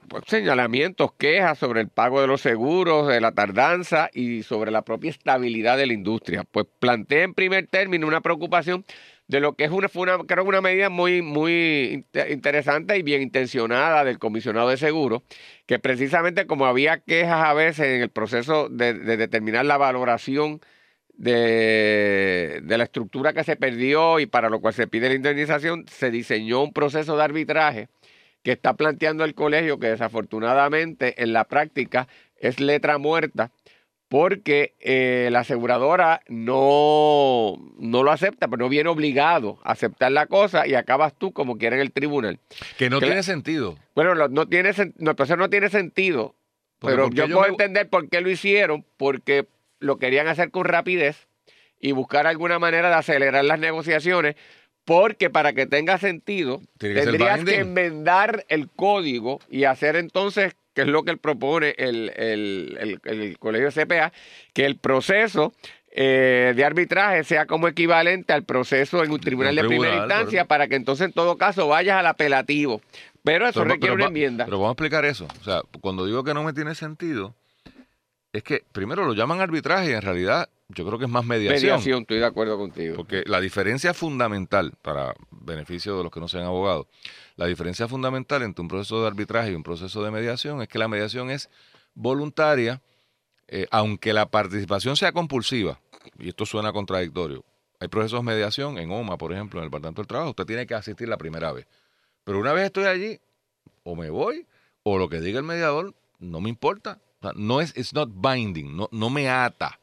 pues, 0.08 0.24
señalamientos, 0.28 1.14
quejas 1.18 1.58
sobre 1.58 1.82
el 1.82 1.88
pago 1.90 2.22
de 2.22 2.28
los 2.28 2.42
seguros, 2.42 3.08
de 3.08 3.22
la 3.22 3.32
tardanza 3.32 4.10
y 4.14 4.44
sobre 4.44 4.72
la 4.72 4.82
propia 4.84 5.10
estabilidad 5.12 5.78
de 5.78 5.88
la 5.88 5.94
industria. 5.94 6.44
Pues 6.52 6.66
plantea 6.80 7.24
en 7.24 7.34
primer 7.34 7.68
término 7.68 8.08
una 8.08 8.22
preocupación 8.22 8.86
de 9.30 9.40
lo 9.40 9.54
que 9.54 9.66
es 9.66 9.72
una, 9.72 9.88
fue 9.90 10.02
una, 10.02 10.18
creo 10.26 10.44
una 10.44 10.60
medida 10.60 10.90
muy, 10.90 11.22
muy 11.22 12.04
inte- 12.12 12.32
interesante 12.32 12.98
y 12.98 13.04
bien 13.04 13.22
intencionada 13.22 14.04
del 14.04 14.18
comisionado 14.18 14.70
de 14.70 14.78
seguros, 14.78 15.22
que 15.68 15.78
precisamente 15.78 16.48
como 16.48 16.66
había 16.66 16.98
quejas 16.98 17.46
a 17.46 17.54
veces 17.54 17.86
en 17.86 18.02
el 18.02 18.10
proceso 18.10 18.70
de, 18.70 18.96
de 18.96 19.18
determinar 19.18 19.66
la 19.66 19.78
valoración 19.78 20.62
de, 21.14 22.60
de 22.64 22.78
la 22.80 22.86
estructura 22.86 23.34
que 23.34 23.44
se 23.44 23.56
perdió 23.56 24.20
y 24.20 24.26
para 24.26 24.50
lo 24.50 24.62
cual 24.62 24.74
se 24.74 24.88
pide 24.88 25.10
la 25.10 25.16
indemnización, 25.16 25.86
se 25.88 26.10
diseñó 26.10 26.64
un 26.64 26.74
proceso 26.74 27.16
de 27.16 27.24
arbitraje 27.24 27.88
que 28.42 28.54
está 28.54 28.74
planteando 28.74 29.26
el 29.26 29.36
colegio 29.36 29.78
que 29.78 29.90
desafortunadamente 29.90 31.22
en 31.22 31.34
la 31.34 31.44
práctica 31.44 32.08
es 32.38 32.60
letra 32.60 32.98
muerta 32.98 33.52
porque 34.10 34.74
eh, 34.80 35.30
la 35.32 35.42
aseguradora 35.42 36.22
no, 36.28 37.56
no 37.78 38.04
lo 38.04 38.12
acepta, 38.12 38.48
pero 38.48 38.64
no 38.64 38.70
viene 38.70 38.90
obligado 38.90 39.60
a 39.64 39.72
aceptar 39.74 40.12
la 40.12 40.26
cosa 40.26 40.68
y 40.68 40.74
acabas 40.74 41.14
tú 41.18 41.32
como 41.32 41.58
quiera 41.58 41.76
en 41.76 41.82
el 41.84 41.92
tribunal. 41.92 42.40
Que 42.78 42.90
no 42.90 43.00
Que 43.00 43.06
la- 43.06 43.12
tiene 43.12 43.24
sentido. 43.24 43.78
Bueno, 43.96 44.16
lo- 44.16 44.28
no 44.28 44.48
tiene 44.48 44.72
no, 44.98 45.16
proceso 45.16 45.38
no 45.38 45.50
tiene 45.50 45.70
sentido, 45.70 46.36
Porque 46.80 46.96
pero 46.96 47.06
¿por 47.08 47.14
qué 47.16 47.22
yo 47.22 47.28
puedo 47.28 47.42
me- 47.42 47.48
entender 47.50 47.88
por 47.90 48.10
qué 48.10 48.22
lo 48.22 48.30
hicieron, 48.30 48.84
porque 48.98 49.46
lo 49.80 49.98
querían 49.98 50.28
hacer 50.28 50.50
con 50.52 50.66
rapidez 50.66 51.28
y 51.80 51.92
buscar 51.94 52.26
alguna 52.28 52.58
manera 52.60 52.90
de 52.90 52.96
acelerar 52.96 53.46
las 53.46 53.60
negociaciones, 53.60 54.36
porque 54.86 55.30
para 55.30 55.54
que 55.54 55.68
tenga 55.68 56.00
sentido, 56.00 56.62
Tiene 56.80 57.02
tendrías 57.04 57.44
que 57.46 57.58
enmendar 57.60 58.44
el 58.50 58.70
código 58.70 59.40
y 59.52 59.66
hacer 59.66 59.96
entonces, 59.96 60.56
que 60.80 60.84
es 60.84 60.88
lo 60.92 61.04
que 61.04 61.12
él 61.12 61.18
propone 61.18 61.76
el, 61.78 62.12
el- 62.16 62.78
el- 62.80 63.02
el 63.22 63.38
colegio 63.40 63.70
CPA, 63.72 64.14
que 64.54 64.66
el 64.66 64.78
proceso 64.78 65.52
eh, 65.92 66.54
de 66.56 66.64
arbitraje 66.64 67.24
sea 67.24 67.46
como 67.48 67.68
equivalente 67.68 68.32
al 68.32 68.44
proceso 68.44 69.04
en 69.04 69.12
un 69.12 69.20
tribunal 69.20 69.56
de 69.56 69.64
primera 69.66 69.96
instancia 69.98 70.46
para 70.46 70.68
que 70.68 70.76
entonces 70.76 71.08
en 71.08 71.14
todo 71.14 71.36
caso 71.38 71.68
vayas 71.68 71.98
al 71.98 72.06
apelativo. 72.06 72.80
Pero 73.24 73.46
eso 73.48 73.62
Pero- 73.62 73.74
requiere 73.74 73.94
pero 73.96 74.06
una 74.06 74.06
enmienda. 74.06 74.46
Pero 74.46 74.58
vamos 74.60 74.70
a 74.70 74.74
explicar 74.74 75.04
eso. 75.06 75.28
O 75.42 75.44
sea, 75.44 75.62
cuando 75.82 76.06
digo 76.06 76.24
que 76.24 76.34
no 76.34 76.44
me 76.44 76.54
tiene 76.54 76.76
sentido, 76.76 77.36
es 78.32 78.44
que 78.44 78.64
primero 78.72 79.06
lo 79.06 79.14
llaman 79.14 79.42
arbitraje 79.42 79.92
y 79.92 79.94
en 79.94 80.02
realidad 80.02 80.50
yo 80.70 80.86
creo 80.86 81.00
que 81.00 81.06
es 81.06 81.12
más 81.12 81.26
mediación. 81.26 81.62
Mediación, 81.62 82.02
estoy 82.02 82.20
de 82.20 82.26
acuerdo 82.26 82.58
contigo. 82.58 82.96
Porque 82.96 83.24
la 83.26 83.42
diferencia 83.42 83.94
fundamental, 83.94 84.74
para 84.84 85.16
beneficio 85.32 85.98
de 85.98 86.04
los 86.04 86.12
que 86.12 86.20
no 86.20 86.28
sean 86.28 86.44
abogados, 86.44 86.86
la 87.38 87.48
diferencia 87.48 87.88
fundamental 87.88 88.44
entre 88.44 88.62
un 88.62 88.68
proceso 88.68 89.02
de 89.02 89.08
arbitraje 89.08 89.52
y 89.52 89.56
un 89.56 89.64
proceso 89.64 90.04
de 90.04 90.12
mediación 90.12 90.62
es 90.62 90.68
que 90.68 90.78
la 90.78 90.88
mediación 90.88 91.32
es 91.32 91.50
voluntaria, 91.96 92.82
eh, 93.48 93.66
aunque 93.72 94.14
la 94.14 94.28
participación 94.28 94.96
sea 94.96 95.12
compulsiva, 95.12 95.80
y 96.20 96.30
esto 96.30 96.46
suena 96.46 96.72
contradictorio. 96.72 97.44
Hay 97.80 97.88
procesos 97.88 98.20
de 98.20 98.26
mediación 98.26 98.78
en 98.78 98.92
OMA, 98.92 99.18
por 99.18 99.34
ejemplo, 99.34 99.60
en 99.60 99.64
el 99.64 99.70
Departamento 99.70 100.02
del 100.02 100.08
Trabajo, 100.08 100.30
usted 100.32 100.46
tiene 100.46 100.68
que 100.68 100.76
asistir 100.76 101.08
la 101.08 101.18
primera 101.18 101.52
vez. 101.52 101.66
Pero 102.26 102.40
una 102.40 102.54
vez 102.54 102.66
estoy 102.66 102.86
allí, 102.86 103.20
o 103.84 103.96
me 103.96 104.12
voy, 104.12 104.46
o 104.84 105.00
lo 105.00 105.10
que 105.10 105.20
diga 105.20 105.40
el 105.40 105.46
mediador, 105.46 105.96
no 106.20 106.42
me 106.42 106.50
importa. 106.50 107.00
No 107.36 107.62
es, 107.62 107.76
it's 107.78 107.94
not 107.94 108.10
binding, 108.14 108.76
no, 108.76 108.90
no 108.92 109.10
me 109.10 109.30
ata 109.30 109.80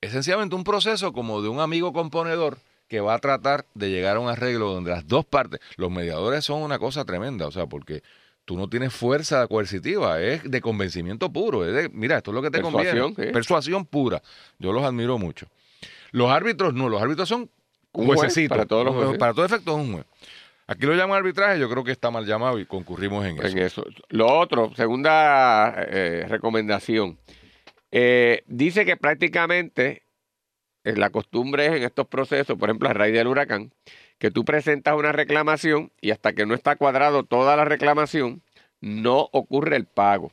es 0.00 0.12
sencillamente 0.12 0.54
un 0.54 0.64
proceso 0.64 1.12
como 1.12 1.42
de 1.42 1.48
un 1.48 1.60
amigo 1.60 1.92
componedor 1.92 2.58
que 2.88 3.00
va 3.00 3.14
a 3.14 3.18
tratar 3.18 3.66
de 3.74 3.90
llegar 3.90 4.16
a 4.16 4.20
un 4.20 4.28
arreglo 4.28 4.72
donde 4.72 4.90
las 4.90 5.06
dos 5.06 5.24
partes, 5.24 5.60
los 5.76 5.90
mediadores 5.90 6.44
son 6.44 6.62
una 6.62 6.78
cosa 6.78 7.04
tremenda, 7.04 7.46
o 7.46 7.50
sea, 7.50 7.66
porque 7.66 8.02
tú 8.44 8.56
no 8.56 8.68
tienes 8.68 8.94
fuerza 8.94 9.46
coercitiva, 9.46 10.20
es 10.22 10.48
de 10.48 10.60
convencimiento 10.60 11.30
puro, 11.30 11.66
es 11.66 11.74
de, 11.74 11.88
mira, 11.90 12.16
esto 12.16 12.30
es 12.30 12.34
lo 12.34 12.42
que 12.42 12.50
te 12.50 12.62
Persuasión, 12.62 12.98
conviene, 13.08 13.30
sí. 13.30 13.32
persuasión 13.32 13.84
pura, 13.84 14.22
yo 14.58 14.72
los 14.72 14.84
admiro 14.84 15.18
mucho. 15.18 15.46
Los 16.12 16.30
árbitros 16.30 16.72
no, 16.72 16.88
los 16.88 17.02
árbitros 17.02 17.28
son 17.28 17.50
Un 17.92 18.06
juez 18.06 18.20
juececitos, 18.20 18.56
para 18.56 18.66
todos 18.66 18.86
los 18.86 18.94
jueces. 18.94 19.18
para 19.18 19.34
todo 19.34 19.44
efecto 19.44 19.72
es 19.72 19.76
un 19.76 19.92
juez. 19.92 20.06
Aquí 20.70 20.84
lo 20.84 20.94
llaman 20.94 21.16
arbitraje, 21.16 21.58
yo 21.58 21.70
creo 21.70 21.82
que 21.82 21.92
está 21.92 22.10
mal 22.10 22.26
llamado 22.26 22.60
y 22.60 22.66
concurrimos 22.66 23.24
en 23.24 23.38
eso. 23.38 23.46
en 23.48 23.58
eso. 23.58 23.84
Lo 24.10 24.26
otro, 24.26 24.70
segunda 24.76 25.74
eh, 25.78 26.26
recomendación. 26.28 27.18
Eh, 27.90 28.42
dice 28.46 28.84
que 28.84 28.98
prácticamente 28.98 30.02
eh, 30.84 30.94
la 30.94 31.08
costumbre 31.08 31.66
es 31.66 31.72
en 31.72 31.84
estos 31.84 32.06
procesos, 32.06 32.58
por 32.58 32.68
ejemplo, 32.68 32.90
a 32.90 32.92
raíz 32.92 33.14
del 33.14 33.28
huracán, 33.28 33.72
que 34.18 34.30
tú 34.30 34.44
presentas 34.44 34.94
una 34.94 35.10
reclamación 35.10 35.90
y 36.02 36.10
hasta 36.10 36.34
que 36.34 36.44
no 36.44 36.52
está 36.52 36.76
cuadrado 36.76 37.22
toda 37.22 37.56
la 37.56 37.64
reclamación, 37.64 38.42
no 38.82 39.30
ocurre 39.32 39.76
el 39.76 39.86
pago. 39.86 40.32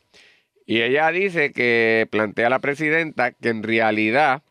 Y 0.65 0.81
ella 0.81 1.11
dice 1.11 1.53
que 1.53 2.09
plantea 2.11 2.47
a 2.47 2.49
la 2.49 2.59
presidenta 2.59 3.31
que 3.31 3.49
en 3.49 3.63
realidad 3.63 4.43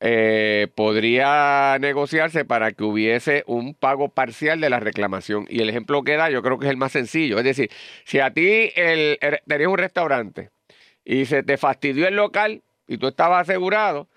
eh, 0.00 0.68
podría 0.76 1.76
negociarse 1.80 2.44
para 2.44 2.70
que 2.70 2.84
hubiese 2.84 3.42
un 3.46 3.74
pago 3.74 4.10
parcial 4.10 4.60
de 4.60 4.70
la 4.70 4.78
reclamación. 4.78 5.46
Y 5.50 5.60
el 5.60 5.68
ejemplo 5.68 6.04
que 6.04 6.16
da 6.16 6.30
yo 6.30 6.42
creo 6.42 6.58
que 6.58 6.66
es 6.66 6.70
el 6.70 6.76
más 6.76 6.92
sencillo. 6.92 7.38
Es 7.38 7.44
decir, 7.44 7.70
si 8.04 8.20
a 8.20 8.32
ti 8.32 8.70
el, 8.76 9.18
er, 9.20 9.42
tenías 9.46 9.68
un 9.68 9.78
restaurante 9.78 10.50
y 11.04 11.24
se 11.26 11.42
te 11.42 11.56
fastidió 11.56 12.06
el 12.06 12.14
local 12.14 12.62
y 12.86 12.98
tú 12.98 13.08
estabas 13.08 13.48
asegurado, 13.48 14.08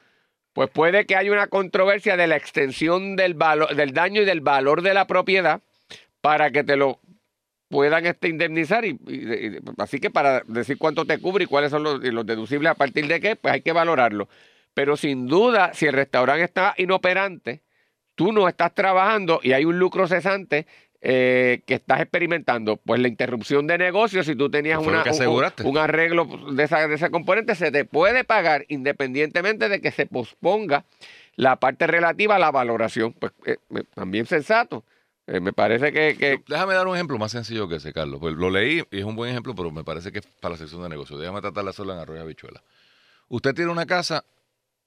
pues 0.54 0.70
puede 0.70 1.06
que 1.06 1.16
haya 1.16 1.32
una 1.32 1.48
controversia 1.48 2.16
de 2.16 2.28
la 2.28 2.36
extensión 2.36 3.16
del, 3.16 3.34
valor, 3.34 3.76
del 3.76 3.94
daño 3.94 4.22
y 4.22 4.26
del 4.26 4.42
valor 4.42 4.84
de 4.84 4.94
la 4.94 5.08
propiedad 5.08 5.62
para 6.22 6.52
que 6.52 6.64
te 6.64 6.76
lo 6.76 7.00
puedan 7.70 8.06
este, 8.06 8.28
indemnizar. 8.28 8.86
Y, 8.86 9.00
así 9.80 10.00
que 10.00 10.12
para 10.12 10.42
decir 10.42 10.78
cuánto 10.78 11.06
te 11.06 11.18
cubre 11.20 11.46
y 11.46 11.48
cuáles 11.48 11.72
son 11.72 11.82
los, 11.82 12.04
los 12.04 12.26
deducibles 12.26 12.72
a 12.72 12.76
partir 12.76 13.08
de 13.08 13.20
qué, 13.20 13.36
pues 13.36 13.54
hay 13.56 13.62
que 13.62 13.72
valorarlo. 13.72 14.30
Pero 14.74 14.98
sin 14.98 15.28
duda, 15.28 15.74
si 15.74 15.86
el 15.86 15.94
restaurante 15.94 16.44
está 16.44 16.74
inoperante, 16.78 17.62
tú 18.16 18.32
no 18.32 18.48
estás 18.48 18.74
trabajando 18.74 19.40
y 19.44 19.54
hay 19.54 19.66
un 19.66 19.80
lucro 19.80 20.08
cesante 20.08 20.68
eh, 21.04 21.64
que 21.66 21.74
estás 21.74 22.00
experimentando, 22.00 22.78
pues 22.78 23.02
la 23.02 23.08
interrupción 23.08 23.66
de 23.66 23.78
negocio, 23.80 24.24
si 24.24 24.36
tú 24.36 24.52
tenías 24.52 24.80
una, 24.80 25.04
un, 25.64 25.78
arreglo 25.80 26.28
de, 26.54 26.64
esa, 26.64 26.88
de 26.88 26.94
ese 26.94 27.10
componente, 27.10 27.56
se 27.56 27.72
te 27.72 27.86
puede 27.86 28.24
pagar 28.24 28.66
independientemente 28.70 29.68
de 29.68 29.82
que 29.82 29.90
se 29.90 30.06
posponga 30.06 30.86
la 31.36 31.56
parte 31.56 31.88
relativa 31.88 32.36
a 32.36 32.40
la 32.40 32.52
valoración. 32.52 33.14
Pues 33.14 33.32
eh, 33.46 33.58
también 33.96 34.28
sensato. 34.28 34.84
Eh, 35.26 35.40
me 35.40 35.54
parece 35.54 35.92
que, 35.92 36.44
Déjame 36.48 36.76
dar 36.76 36.88
un 36.88 36.96
ejemplo 36.96 37.18
más 37.18 37.32
sencillo 37.32 37.68
que 37.68 37.78
ese, 37.78 37.94
Carlos. 37.94 38.20
Pues 38.20 38.36
lo 38.36 38.52
leí 38.52 38.84
y 38.92 39.00
es 39.00 39.04
un 39.04 39.16
buen 39.16 39.32
ejemplo, 39.32 39.56
pero 39.56 39.72
me 39.72 39.84
parece 39.84 40.12
que 40.12 40.20
es 40.20 40.26
para 40.40 40.54
la 40.54 40.58
sección 40.60 40.84
de 40.84 40.90
negocio. 40.90 41.18
Déjame 41.18 41.42
tratar 41.42 41.64
de 41.64 41.72
hacerlo 41.72 41.94
en 41.94 42.00
Arroyo 42.00 42.22
Habichuela. 42.22 42.62
Usted 43.28 43.56
tiene 43.56 43.72
una 43.72 43.88
casa 43.88 44.24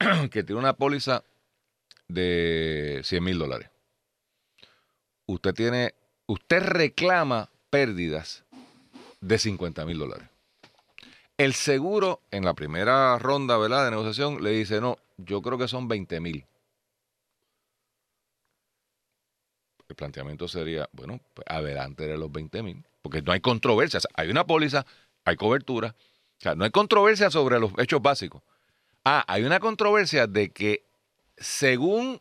que 0.31 0.43
tiene 0.43 0.61
una 0.61 0.75
póliza 0.75 1.25
de 2.09 3.01
100 3.05 3.25
mil 3.25 3.39
dólares. 3.39 3.71
Usted 5.27 5.55
tiene, 5.55 5.95
usted 6.27 6.63
reclama 6.63 7.51
pérdidas 7.71 8.45
de 9.21 9.39
50 9.39 9.85
mil 9.87 9.99
dólares. 9.99 10.29
El 11.37 11.55
seguro 11.55 12.21
en 12.31 12.45
la 12.45 12.55
primera 12.55 13.19
ronda 13.19 13.57
¿verdad? 13.57 13.85
de 13.85 13.91
negociación 13.91 14.43
le 14.43 14.51
dice, 14.51 14.81
no, 14.81 14.99
yo 15.17 15.43
creo 15.43 15.59
que 15.59 15.67
son 15.67 15.89
20 15.89 16.21
mil. 16.21 16.47
El 19.89 19.97
planteamiento 19.97 20.47
sería, 20.49 20.89
bueno, 20.93 21.21
pues 21.35 21.47
adelante 21.49 22.07
de 22.07 22.17
los 22.17 22.31
20 22.31 22.63
mil, 22.63 22.85
porque 23.03 23.23
no 23.23 23.33
hay 23.33 23.41
controversia. 23.41 24.01
hay 24.15 24.31
una 24.31 24.47
póliza, 24.47 24.87
hay 25.25 25.37
cobertura. 25.37 25.95
O 26.39 26.41
sea, 26.41 26.55
no 26.55 26.65
hay 26.65 26.71
controversia 26.71 27.31
sobre 27.31 27.59
los 27.59 27.73
hechos 27.79 28.01
básicos. 28.01 28.43
Ah, 29.05 29.25
hay 29.29 29.45
una 29.45 29.61
controversia 29.61 30.27
de 30.27 30.51
que 30.51 30.85
según 31.37 32.21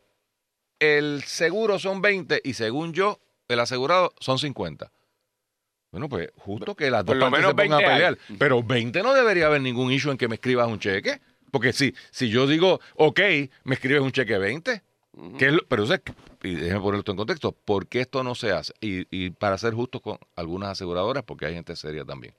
el 0.80 1.24
seguro 1.24 1.80
son 1.80 2.02
20 2.02 2.42
y 2.44 2.54
según 2.54 2.94
yo, 2.94 3.20
el 3.48 3.60
asegurado 3.60 4.14
son 4.20 4.38
50. 4.38 4.92
Bueno, 5.92 6.10
pues 6.10 6.30
justo 6.38 6.76
que 6.76 6.90
las 6.90 7.06
dos 7.06 7.18
partes 7.18 7.46
se 7.46 7.54
pongan 7.54 7.74
a 7.74 7.78
pelear. 7.78 8.18
Pero 8.38 8.64
20 8.64 9.04
no 9.04 9.14
debería 9.14 9.46
haber 9.46 9.62
ningún 9.62 9.92
issue 9.92 10.12
en 10.12 10.18
que 10.18 10.28
me 10.28 10.36
escribas 10.36 10.68
un 10.68 10.80
cheque. 10.80 11.22
Porque 11.52 11.72
si, 11.72 11.94
si 12.10 12.30
yo 12.30 12.48
digo, 12.48 12.82
ok, 12.96 13.20
me 13.64 13.76
escribes 13.76 14.02
un 14.02 14.12
cheque 14.12 14.40
20, 14.40 14.82
pero 15.70 15.86
y 16.44 16.56
déjeme 16.56 16.80
ponerlo 16.80 17.00
esto 17.00 17.12
en 17.12 17.18
contexto, 17.18 17.52
¿por 17.52 17.88
qué 17.88 18.02
esto 18.02 18.24
no 18.24 18.34
se 18.34 18.52
hace? 18.52 18.74
Y, 18.82 19.06
y 19.16 19.30
para 19.30 19.60
ser 19.60 19.76
justo 19.76 20.02
con 20.02 20.18
algunas 20.36 20.72
aseguradoras, 20.72 21.24
porque 21.24 21.46
hay 21.46 21.54
gente 21.54 21.76
seria 21.76 22.04
también. 22.04 22.34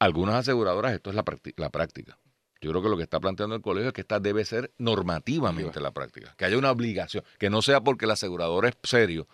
Algunas 0.00 0.34
aseguradoras, 0.34 0.92
esto 0.92 1.10
es 1.10 1.16
la, 1.16 1.24
la 1.56 1.70
práctica. 1.70 2.18
Yo 2.60 2.70
creo 2.70 2.82
que 2.82 2.88
lo 2.88 2.96
que 2.96 3.04
está 3.04 3.20
planteando 3.20 3.54
el 3.54 3.62
colegio 3.62 3.88
es 3.88 3.94
que 3.94 4.00
esta 4.00 4.18
debe 4.18 4.44
ser 4.44 4.72
normativamente 4.78 5.80
la 5.80 5.92
práctica, 5.92 6.34
que 6.36 6.44
haya 6.44 6.58
una 6.58 6.70
obligación, 6.70 7.24
que 7.38 7.50
no 7.50 7.62
sea 7.62 7.80
porque 7.82 8.04
el 8.04 8.10
asegurador 8.10 8.66
es 8.66 8.76
serio, 8.82 9.28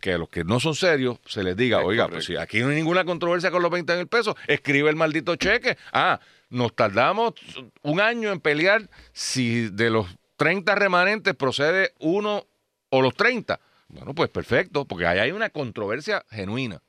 que 0.00 0.12
a 0.14 0.18
los 0.18 0.28
que 0.28 0.44
no 0.44 0.60
son 0.60 0.74
serios 0.74 1.18
se 1.26 1.42
les 1.42 1.56
diga, 1.56 1.80
oiga, 1.80 2.08
pues 2.08 2.24
si 2.24 2.36
aquí 2.36 2.60
no 2.60 2.68
hay 2.68 2.76
ninguna 2.76 3.04
controversia 3.04 3.50
con 3.50 3.62
los 3.62 3.70
20 3.70 3.96
mil 3.96 4.06
pesos, 4.06 4.34
escribe 4.46 4.88
el 4.90 4.96
maldito 4.96 5.36
cheque. 5.36 5.76
Ah, 5.92 6.20
nos 6.50 6.74
tardamos 6.74 7.34
un 7.82 8.00
año 8.00 8.32
en 8.32 8.40
pelear 8.40 8.88
si 9.12 9.68
de 9.68 9.90
los 9.90 10.06
30 10.36 10.74
remanentes 10.74 11.34
procede 11.34 11.92
uno 11.98 12.46
o 12.90 13.02
los 13.02 13.14
30. 13.14 13.60
Bueno, 13.88 14.14
pues 14.14 14.30
perfecto, 14.30 14.84
porque 14.84 15.06
ahí 15.06 15.18
hay 15.18 15.32
una 15.32 15.50
controversia 15.50 16.24
genuina. 16.30 16.82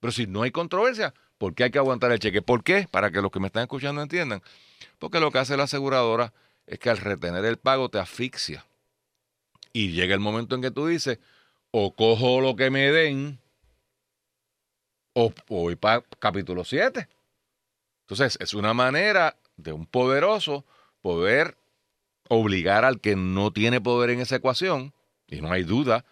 Pero 0.00 0.12
si 0.12 0.26
no 0.26 0.42
hay 0.42 0.50
controversia, 0.50 1.14
¿por 1.38 1.54
qué 1.54 1.64
hay 1.64 1.70
que 1.70 1.78
aguantar 1.78 2.12
el 2.12 2.18
cheque? 2.18 2.42
¿Por 2.42 2.62
qué? 2.62 2.88
Para 2.90 3.10
que 3.10 3.20
los 3.20 3.30
que 3.30 3.40
me 3.40 3.46
están 3.48 3.62
escuchando 3.62 4.02
entiendan. 4.02 4.42
Porque 4.98 5.20
lo 5.20 5.30
que 5.30 5.38
hace 5.38 5.56
la 5.56 5.64
aseguradora 5.64 6.32
es 6.66 6.78
que 6.78 6.90
al 6.90 6.98
retener 6.98 7.44
el 7.44 7.58
pago 7.58 7.88
te 7.88 7.98
asfixia. 7.98 8.64
Y 9.72 9.92
llega 9.92 10.14
el 10.14 10.20
momento 10.20 10.54
en 10.54 10.62
que 10.62 10.70
tú 10.70 10.86
dices, 10.86 11.18
o 11.70 11.94
cojo 11.94 12.40
lo 12.40 12.56
que 12.56 12.70
me 12.70 12.90
den, 12.90 13.38
o 15.12 15.32
voy 15.48 15.76
para 15.76 16.02
capítulo 16.18 16.64
7. 16.64 17.08
Entonces, 18.02 18.38
es 18.40 18.54
una 18.54 18.72
manera 18.72 19.36
de 19.56 19.72
un 19.72 19.86
poderoso 19.86 20.64
poder 21.02 21.56
obligar 22.28 22.84
al 22.84 23.00
que 23.00 23.16
no 23.16 23.52
tiene 23.52 23.80
poder 23.80 24.10
en 24.10 24.20
esa 24.20 24.36
ecuación, 24.36 24.94
y 25.28 25.40
no 25.40 25.52
hay 25.52 25.64
duda, 25.64 26.04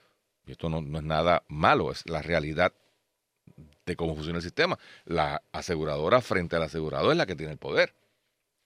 y 0.46 0.52
esto 0.52 0.68
no, 0.68 0.80
no 0.80 0.98
es 0.98 1.04
nada 1.04 1.42
malo, 1.48 1.90
es 1.90 2.08
la 2.08 2.22
realidad 2.22 2.72
de 3.86 3.96
cómo 3.96 4.14
funciona 4.14 4.38
el 4.38 4.42
sistema. 4.42 4.78
La 5.04 5.42
aseguradora 5.52 6.20
frente 6.20 6.56
al 6.56 6.62
asegurador 6.62 7.12
es 7.12 7.18
la 7.18 7.26
que 7.26 7.36
tiene 7.36 7.52
el 7.52 7.58
poder 7.58 7.94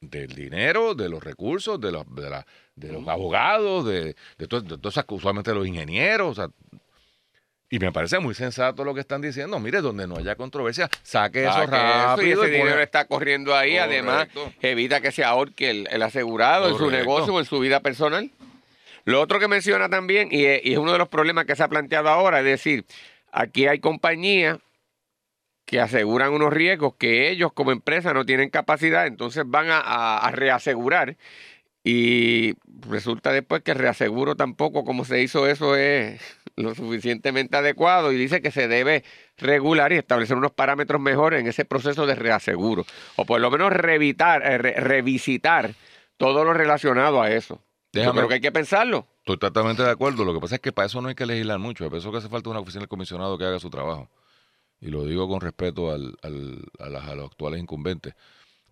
del 0.00 0.34
dinero, 0.34 0.94
de 0.94 1.08
los 1.08 1.22
recursos, 1.22 1.80
de 1.80 1.90
los, 1.90 2.14
de, 2.14 2.30
la, 2.30 2.46
de 2.76 2.92
los 2.92 3.06
abogados, 3.08 3.84
de, 3.84 4.14
de, 4.38 4.46
to, 4.46 4.60
de 4.60 4.78
todas 4.78 5.04
usualmente 5.08 5.52
los 5.52 5.66
ingenieros. 5.66 6.30
O 6.30 6.34
sea, 6.34 6.50
y 7.70 7.78
me 7.78 7.92
parece 7.92 8.18
muy 8.18 8.34
sensato 8.34 8.84
lo 8.84 8.94
que 8.94 9.00
están 9.00 9.20
diciendo. 9.20 9.58
Mire, 9.58 9.80
donde 9.80 10.06
no 10.06 10.16
haya 10.16 10.36
controversia, 10.36 10.88
saque 11.02 11.44
eso 11.44 11.66
rápido. 11.66 12.44
ese 12.44 12.52
dinero 12.52 12.80
está 12.80 13.06
corriendo 13.06 13.54
ahí. 13.54 13.76
Además, 13.76 14.28
evita 14.62 15.00
que 15.00 15.12
se 15.12 15.24
ahorque 15.24 15.70
el, 15.70 15.88
el 15.90 16.02
asegurado 16.02 16.70
en 16.70 16.78
su 16.78 16.90
negocio 16.90 17.34
o 17.34 17.40
en 17.40 17.44
su 17.44 17.58
vida 17.58 17.80
personal. 17.80 18.30
Lo 19.04 19.20
otro 19.20 19.38
que 19.38 19.48
menciona 19.48 19.88
también, 19.88 20.28
y 20.30 20.44
es, 20.44 20.60
y 20.64 20.72
es 20.72 20.78
uno 20.78 20.92
de 20.92 20.98
los 20.98 21.08
problemas 21.08 21.46
que 21.46 21.56
se 21.56 21.62
ha 21.62 21.68
planteado 21.68 22.10
ahora, 22.10 22.40
es 22.40 22.44
decir, 22.44 22.84
aquí 23.32 23.66
hay 23.66 23.80
compañías 23.80 24.58
que 25.68 25.82
aseguran 25.82 26.32
unos 26.32 26.50
riesgos 26.50 26.94
que 26.94 27.30
ellos 27.30 27.52
como 27.52 27.72
empresa 27.72 28.14
no 28.14 28.24
tienen 28.24 28.48
capacidad, 28.48 29.06
entonces 29.06 29.44
van 29.46 29.66
a, 29.68 30.30
reasegurar 30.32 31.18
y 31.84 32.54
resulta 32.88 33.32
después 33.32 33.62
que 33.62 33.72
el 33.72 33.78
reaseguro 33.78 34.34
tampoco, 34.34 34.82
como 34.82 35.04
se 35.04 35.20
hizo 35.20 35.46
eso, 35.46 35.76
es 35.76 36.22
lo 36.56 36.74
suficientemente 36.74 37.58
adecuado 37.58 38.12
y 38.12 38.16
dice 38.16 38.40
que 38.40 38.50
se 38.50 38.66
debe 38.66 39.04
regular 39.36 39.92
y 39.92 39.96
establecer 39.96 40.38
unos 40.38 40.52
parámetros 40.52 41.02
mejores 41.02 41.40
en 41.40 41.46
ese 41.46 41.66
proceso 41.66 42.06
de 42.06 42.14
reaseguro 42.14 42.86
o 43.16 43.26
por 43.26 43.38
lo 43.38 43.50
menos 43.50 43.70
revitar, 43.70 44.40
eh, 44.46 44.56
revisitar 44.58 45.74
todo 46.16 46.44
lo 46.44 46.54
relacionado 46.54 47.20
a 47.20 47.30
eso. 47.30 47.60
Déjame, 47.92 48.14
Yo 48.14 48.20
creo 48.20 48.28
que 48.28 48.34
hay 48.34 48.40
que 48.40 48.52
pensarlo. 48.52 49.06
Estoy 49.18 49.36
totalmente 49.36 49.82
de 49.82 49.90
acuerdo. 49.90 50.24
Lo 50.24 50.32
que 50.32 50.40
pasa 50.40 50.54
es 50.54 50.62
que 50.62 50.72
para 50.72 50.86
eso 50.86 51.02
no 51.02 51.08
hay 51.08 51.14
que 51.14 51.26
legislar 51.26 51.58
mucho. 51.58 51.84
Para 51.84 51.98
eso 51.98 52.10
que 52.10 52.18
hace 52.18 52.28
falta 52.30 52.48
una 52.48 52.60
oficina 52.60 52.80
del 52.80 52.88
comisionado 52.88 53.36
que 53.36 53.44
haga 53.44 53.58
su 53.58 53.68
trabajo 53.68 54.08
y 54.80 54.88
lo 54.88 55.04
digo 55.04 55.28
con 55.28 55.40
respeto 55.40 55.90
al, 55.90 56.16
al, 56.22 56.64
a, 56.78 57.14
los 57.14 57.26
actuales 57.26 57.60
incumbentes. 57.60 58.14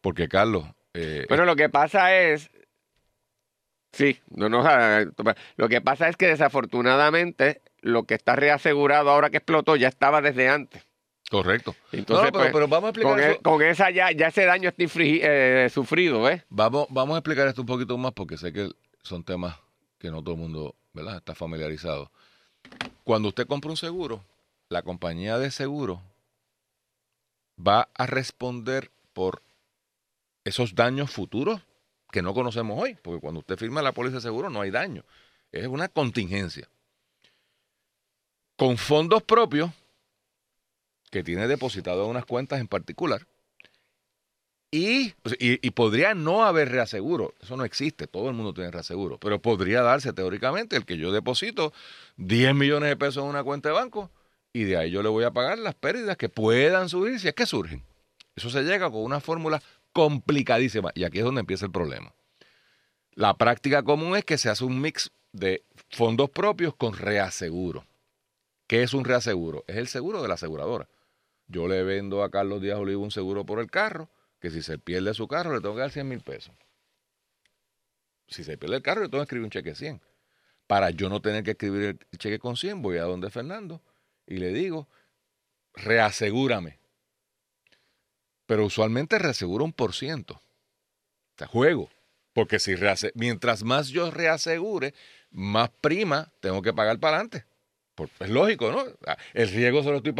Porque, 0.00 0.28
Carlos. 0.28 0.64
Eh, 0.94 1.26
bueno, 1.28 1.44
lo 1.44 1.56
que 1.56 1.68
pasa 1.68 2.14
es. 2.14 2.50
Sí, 3.92 4.18
no, 4.28 4.48
no, 4.48 4.62
lo 5.56 5.68
que 5.68 5.80
pasa 5.80 6.08
es 6.08 6.16
que 6.16 6.26
desafortunadamente 6.26 7.62
lo 7.80 8.04
que 8.04 8.14
está 8.14 8.36
reasegurado 8.36 9.10
ahora 9.10 9.30
que 9.30 9.38
explotó 9.38 9.76
ya 9.76 9.88
estaba 9.88 10.20
desde 10.20 10.48
antes. 10.48 10.86
Correcto. 11.30 11.74
Entonces, 11.92 12.30
pero, 12.32 12.52
pues, 12.52 12.68
vamos 12.68 12.88
a 12.88 12.90
explicar 12.90 13.14
con, 13.14 13.20
e, 13.20 13.38
con, 13.38 13.62
esa 13.62 13.90
ya, 13.90 14.12
ya 14.12 14.28
ese 14.28 14.44
daño 14.44 14.68
está 14.68 14.84
eh, 14.84 15.68
sufrido, 15.72 16.22
¿ves? 16.22 16.44
Vamos, 16.50 16.86
vamos 16.90 17.16
a 17.16 17.18
explicar 17.18 17.48
esto 17.48 17.62
un 17.62 17.66
poquito 17.66 17.98
más 17.98 18.12
porque 18.12 18.36
sé 18.36 18.52
que 18.52 18.70
son 19.02 19.24
temas 19.24 19.56
que 19.98 20.10
no 20.10 20.22
todo 20.22 20.34
el 20.34 20.40
mundo 20.40 20.76
¿verdad? 20.92 21.16
está 21.16 21.34
familiarizado. 21.34 22.10
Cuando 23.02 23.28
usted 23.28 23.46
compra 23.46 23.70
un 23.70 23.76
seguro, 23.76 24.22
la 24.68 24.82
compañía 24.82 25.38
de 25.38 25.50
seguro 25.50 26.02
va 27.58 27.88
a 27.94 28.06
responder 28.06 28.90
por 29.12 29.42
esos 30.44 30.74
daños 30.74 31.10
futuros 31.10 31.60
que 32.10 32.22
no 32.22 32.34
conocemos 32.34 32.80
hoy, 32.80 32.96
porque 33.02 33.20
cuando 33.20 33.40
usted 33.40 33.58
firma 33.58 33.82
la 33.82 33.92
póliza 33.92 34.16
de 34.16 34.22
seguro 34.22 34.50
no 34.50 34.60
hay 34.60 34.70
daño, 34.70 35.04
es 35.52 35.66
una 35.66 35.88
contingencia. 35.88 36.68
Con 38.56 38.78
fondos 38.78 39.22
propios 39.22 39.70
que 41.10 41.22
tiene 41.22 41.46
depositado 41.46 42.04
en 42.04 42.10
unas 42.10 42.26
cuentas 42.26 42.60
en 42.60 42.68
particular, 42.68 43.26
y, 44.70 45.14
y, 45.38 45.70
podría 45.70 46.14
no 46.14 46.44
haber 46.44 46.70
reaseguro, 46.70 47.34
eso 47.40 47.56
no 47.56 47.64
existe, 47.64 48.06
todo 48.06 48.28
el 48.28 48.34
mundo 48.34 48.52
tiene 48.52 48.70
reaseguro, 48.70 49.18
pero 49.18 49.40
podría 49.40 49.80
darse 49.80 50.12
teóricamente 50.12 50.76
el 50.76 50.84
que 50.84 50.98
yo 50.98 51.12
deposito 51.12 51.72
10 52.16 52.54
millones 52.54 52.90
de 52.90 52.96
pesos 52.96 53.22
en 53.22 53.30
una 53.30 53.44
cuenta 53.44 53.68
de 53.70 53.74
banco 53.74 54.10
y 54.56 54.64
de 54.64 54.78
ahí 54.78 54.90
yo 54.90 55.02
le 55.02 55.10
voy 55.10 55.22
a 55.22 55.32
pagar 55.32 55.58
las 55.58 55.74
pérdidas 55.74 56.16
que 56.16 56.30
puedan 56.30 56.88
surgir 56.88 57.20
si 57.20 57.28
es 57.28 57.34
que 57.34 57.44
surgen. 57.44 57.84
Eso 58.34 58.48
se 58.48 58.62
llega 58.62 58.90
con 58.90 59.02
una 59.02 59.20
fórmula 59.20 59.62
complicadísima. 59.92 60.92
Y 60.94 61.04
aquí 61.04 61.18
es 61.18 61.24
donde 61.24 61.40
empieza 61.40 61.66
el 61.66 61.72
problema. 61.72 62.14
La 63.12 63.36
práctica 63.36 63.82
común 63.82 64.16
es 64.16 64.24
que 64.24 64.38
se 64.38 64.48
hace 64.48 64.64
un 64.64 64.80
mix 64.80 65.10
de 65.32 65.62
fondos 65.90 66.30
propios 66.30 66.74
con 66.74 66.94
reaseguro. 66.94 67.84
¿Qué 68.66 68.82
es 68.82 68.94
un 68.94 69.04
reaseguro? 69.04 69.62
Es 69.66 69.76
el 69.76 69.88
seguro 69.88 70.22
de 70.22 70.28
la 70.28 70.34
aseguradora. 70.34 70.88
Yo 71.48 71.68
le 71.68 71.82
vendo 71.82 72.22
a 72.22 72.30
Carlos 72.30 72.62
Díaz 72.62 72.78
Olivo 72.78 73.04
un 73.04 73.10
seguro 73.10 73.44
por 73.44 73.60
el 73.60 73.70
carro, 73.70 74.08
que 74.40 74.48
si 74.48 74.62
se 74.62 74.78
pierde 74.78 75.12
su 75.12 75.28
carro 75.28 75.54
le 75.54 75.60
tengo 75.60 75.74
que 75.74 75.82
dar 75.82 75.90
100 75.90 76.08
mil 76.08 76.20
pesos. 76.20 76.54
Si 78.26 78.42
se 78.42 78.56
pierde 78.56 78.76
el 78.76 78.82
carro 78.82 79.02
le 79.02 79.10
tengo 79.10 79.20
que 79.20 79.24
escribir 79.24 79.44
un 79.44 79.50
cheque 79.50 79.68
de 79.70 79.76
100. 79.76 80.00
Para 80.66 80.88
yo 80.88 81.10
no 81.10 81.20
tener 81.20 81.44
que 81.44 81.50
escribir 81.50 81.98
el 82.10 82.18
cheque 82.18 82.38
con 82.38 82.56
100, 82.56 82.80
voy 82.80 82.96
a 82.96 83.02
donde 83.02 83.28
Fernando 83.28 83.82
y 84.26 84.38
le 84.38 84.52
digo, 84.52 84.88
reasegúrame. 85.74 86.78
Pero 88.46 88.64
usualmente 88.64 89.18
reaseguro 89.18 89.64
un 89.64 89.72
por 89.72 89.94
ciento. 89.94 90.40
Sea, 91.36 91.46
juego. 91.46 91.90
Porque 92.32 92.58
si 92.58 92.74
mientras 93.14 93.64
más 93.64 93.88
yo 93.88 94.10
reasegure, 94.10 94.94
más 95.30 95.70
prima 95.80 96.30
tengo 96.40 96.62
que 96.62 96.72
pagar 96.72 96.98
para 96.98 97.16
adelante. 97.16 97.44
Es 98.20 98.28
lógico, 98.28 98.70
¿no? 98.70 98.84
El 99.32 99.48
riesgo 99.48 99.82
se 99.82 99.90
lo 99.90 99.96
estoy. 99.96 100.14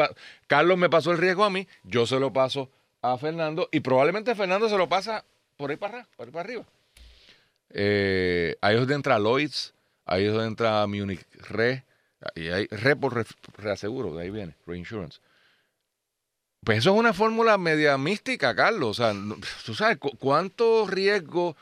Carlos 0.47 0.79
me 0.79 0.89
pasó 0.89 1.13
el 1.13 1.19
riesgo 1.19 1.45
a 1.45 1.51
mí, 1.51 1.69
yo 1.85 2.07
se 2.07 2.19
lo 2.19 2.33
paso 2.33 2.71
a 3.03 3.19
Fernando 3.19 3.69
y 3.71 3.81
probablemente 3.81 4.35
Fernando 4.35 4.69
se 4.69 4.79
lo 4.79 4.89
pasa 4.89 5.25
por 5.57 5.71
ahí 5.71 5.77
para, 5.77 6.07
por 6.17 6.27
ahí 6.27 6.33
para 6.33 6.45
arriba. 6.49 6.65
Eh, 7.71 8.57
ahí 8.61 8.75
es 8.75 8.81
donde 8.81 8.95
entra 8.95 9.19
Lloyds, 9.19 9.75
ahí 10.07 10.25
es 10.25 10.33
donde 10.33 10.49
entra 10.49 10.87
Munich 10.87 11.27
Re, 11.49 11.85
y 12.35 12.49
hay 12.49 12.67
Re 12.67 12.97
por 12.97 13.27
reaseguro, 13.57 14.15
de 14.15 14.25
ahí 14.25 14.31
viene, 14.31 14.55
Reinsurance. 14.67 15.21
Pues 16.65 16.79
eso 16.79 16.93
es 16.95 16.99
una 16.99 17.13
fórmula 17.13 17.59
media 17.59 17.97
mística, 17.97 18.55
Carlos. 18.55 18.99
O 18.99 19.03
sea, 19.03 19.15
tú 19.65 19.75
sabes 19.75 19.99
cuánto 20.19 20.87
riesgo, 20.87 21.57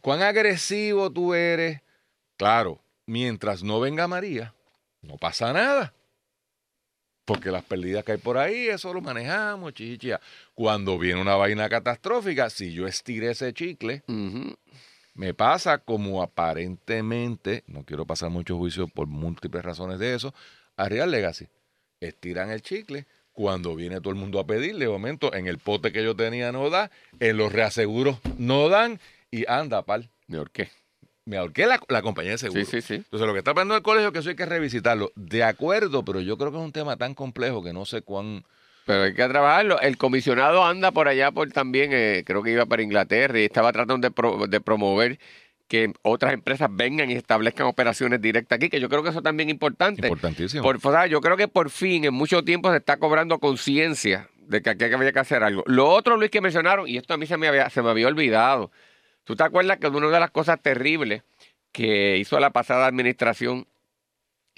cuán 0.00 0.22
agresivo 0.22 1.10
tú 1.10 1.34
eres. 1.34 1.80
Claro, 2.36 2.80
mientras 3.06 3.62
no 3.62 3.80
venga 3.80 4.06
María, 4.06 4.54
no 5.02 5.16
pasa 5.16 5.52
nada. 5.52 5.94
Porque 7.24 7.50
las 7.50 7.64
pérdidas 7.64 8.04
que 8.04 8.12
hay 8.12 8.18
por 8.18 8.36
ahí, 8.36 8.68
eso 8.68 8.92
lo 8.92 9.00
manejamos, 9.00 9.72
chichichia. 9.72 10.20
Cuando 10.54 10.98
viene 10.98 11.20
una 11.20 11.36
vaina 11.36 11.68
catastrófica, 11.68 12.50
si 12.50 12.72
yo 12.72 12.86
estiré 12.86 13.30
ese 13.30 13.54
chicle, 13.54 14.02
me 15.14 15.32
pasa 15.32 15.78
como 15.78 16.22
aparentemente, 16.22 17.64
no 17.66 17.84
quiero 17.84 18.06
pasar 18.06 18.30
mucho 18.30 18.56
juicio 18.56 18.88
por 18.88 19.06
múltiples 19.06 19.64
razones 19.64 19.98
de 19.98 20.14
eso, 20.14 20.34
a 20.76 20.88
Real 20.88 21.10
Legacy. 21.10 21.48
Estiran 22.00 22.50
el 22.50 22.62
chicle, 22.62 23.06
cuando 23.32 23.74
viene 23.74 24.00
todo 24.00 24.10
el 24.10 24.18
mundo 24.18 24.38
a 24.38 24.46
pedirle, 24.46 24.86
de 24.86 24.90
momento, 24.90 25.32
en 25.34 25.46
el 25.46 25.58
pote 25.58 25.92
que 25.92 26.04
yo 26.04 26.14
tenía 26.14 26.52
no 26.52 26.68
da, 26.70 26.90
en 27.20 27.36
los 27.36 27.52
reaseguros 27.52 28.18
no 28.38 28.68
dan, 28.68 29.00
y 29.30 29.44
anda, 29.48 29.82
pal. 29.82 30.10
¿Me 30.26 30.38
ahorqué? 30.38 30.70
Me 31.24 31.36
ahorqué 31.38 31.66
la, 31.66 31.80
la 31.88 32.02
compañía 32.02 32.32
de 32.32 32.38
seguros. 32.38 32.68
Sí, 32.68 32.80
sí, 32.80 32.86
sí. 32.86 32.94
Entonces, 32.94 33.26
lo 33.26 33.32
que 33.32 33.38
está 33.38 33.54
pasando 33.54 33.74
en 33.74 33.78
el 33.78 33.82
colegio 33.82 34.08
es 34.08 34.12
que 34.12 34.18
eso 34.20 34.28
hay 34.28 34.36
que 34.36 34.46
revisitarlo. 34.46 35.10
De 35.16 35.42
acuerdo, 35.42 36.04
pero 36.04 36.20
yo 36.20 36.36
creo 36.36 36.50
que 36.52 36.58
es 36.58 36.62
un 36.62 36.72
tema 36.72 36.96
tan 36.96 37.14
complejo 37.14 37.62
que 37.62 37.72
no 37.72 37.84
sé 37.84 38.02
cuán 38.02 38.44
pero 38.84 39.04
hay 39.04 39.14
que 39.14 39.28
trabajarlo. 39.28 39.80
El 39.80 39.96
comisionado 39.96 40.64
anda 40.64 40.92
por 40.92 41.08
allá 41.08 41.30
por 41.32 41.50
también, 41.50 41.90
eh, 41.92 42.22
creo 42.26 42.42
que 42.42 42.52
iba 42.52 42.66
para 42.66 42.82
Inglaterra 42.82 43.38
y 43.40 43.44
estaba 43.44 43.72
tratando 43.72 44.08
de, 44.08 44.48
de, 44.48 44.60
promover 44.60 45.18
que 45.68 45.92
otras 46.02 46.34
empresas 46.34 46.68
vengan 46.70 47.10
y 47.10 47.14
establezcan 47.14 47.66
operaciones 47.66 48.20
directas 48.20 48.56
aquí, 48.56 48.68
que 48.68 48.80
yo 48.80 48.88
creo 48.88 49.02
que 49.02 49.10
eso 49.10 49.22
también 49.22 49.48
es 49.48 49.54
importante. 49.54 50.06
Importantísimo. 50.06 50.62
Por, 50.62 51.08
yo 51.08 51.20
creo 51.20 51.36
que 51.36 51.48
por 51.48 51.70
fin, 51.70 52.04
en 52.04 52.14
mucho 52.14 52.44
tiempo, 52.44 52.70
se 52.70 52.76
está 52.78 52.98
cobrando 52.98 53.38
conciencia 53.38 54.28
de 54.36 54.60
que 54.60 54.70
aquí 54.70 54.84
había 54.84 55.12
que 55.12 55.18
hacer 55.18 55.42
algo. 55.42 55.62
Lo 55.66 55.88
otro, 55.88 56.16
Luis, 56.16 56.30
que 56.30 56.40
mencionaron, 56.40 56.86
y 56.86 56.98
esto 56.98 57.14
a 57.14 57.16
mí 57.16 57.26
se 57.26 57.36
me 57.38 57.48
había, 57.48 57.70
se 57.70 57.82
me 57.82 57.90
había 57.90 58.08
olvidado. 58.08 58.70
¿Tú 59.24 59.36
te 59.36 59.44
acuerdas 59.44 59.78
que 59.78 59.86
una 59.88 60.08
de 60.08 60.20
las 60.20 60.30
cosas 60.30 60.60
terribles 60.60 61.22
que 61.72 62.18
hizo 62.18 62.38
la 62.38 62.50
pasada 62.50 62.86
administración 62.86 63.66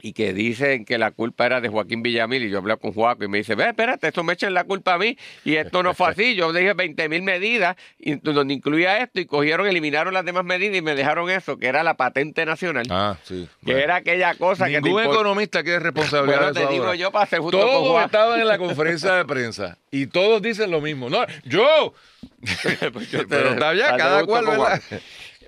y 0.01 0.13
que 0.13 0.33
dicen 0.33 0.85
que 0.85 0.99
la 0.99 1.11
culpa 1.11 1.47
era 1.47 1.61
de 1.61 1.69
Joaquín 1.69 2.03
Villamil 2.03 2.45
y 2.45 2.51
yo 2.51 2.59
hablé 2.59 2.77
con 2.77 2.93
Joaquín 2.93 3.25
y 3.25 3.29
me 3.29 3.39
dice, 3.39 3.55
ve, 3.55 3.69
espérate, 3.69 4.09
esto 4.09 4.23
me 4.23 4.35
echan 4.35 4.53
la 4.53 4.65
culpa 4.65 4.95
a 4.95 4.99
mí 4.99 5.17
y 5.45 5.57
esto 5.57 5.83
no 5.83 5.95
fue 5.95 6.09
así, 6.11 6.35
yo 6.35 6.53
dije 6.53 6.75
20 6.75 7.09
mil 7.09 7.23
medidas 7.23 7.77
y 7.99 8.17
donde 8.17 8.53
incluía 8.53 8.99
esto 8.99 9.21
y 9.21 9.27
cogieron, 9.27 9.67
eliminaron 9.67 10.13
las 10.13 10.25
demás 10.25 10.45
medidas 10.45 10.77
y 10.77 10.83
me 10.83 10.95
dejaron 10.95 11.31
eso, 11.31 11.59
que 11.59 11.67
era 11.67 11.83
la 11.83 11.97
patente 11.97 12.45
nacional, 12.45 12.87
ah, 12.91 13.17
sí, 13.25 13.49
que 13.65 13.73
era 13.73 13.97
aquella 13.97 14.35
cosa 14.35 14.67
que... 14.67 14.81
Ningún 14.81 15.03
economista 15.03 15.63
quiere 15.63 15.81
responsabilidad 15.81 16.53
de 16.53 16.61
eso 16.61 16.69
te 16.69 16.75
digo 16.75 16.95
yo 16.95 17.11
para 17.11 17.27
ser 17.27 17.41
justo 17.41 17.59
Todos 17.59 18.05
estaban 18.05 18.41
en 18.41 18.49
la 18.49 18.59
conferencia 18.67 19.15
de 19.15 19.25
prensa 19.25 19.79
y 19.91 20.07
todos 20.07 20.43
dicen 20.43 20.71
lo 20.71 20.81
mismo, 20.81 21.09
no, 21.09 21.25
yo... 21.45 21.95
Pues 22.93 23.09
pero 23.29 23.51
está 23.51 23.73
bien, 23.73 23.87
cada 23.97 24.25
cual. 24.25 24.45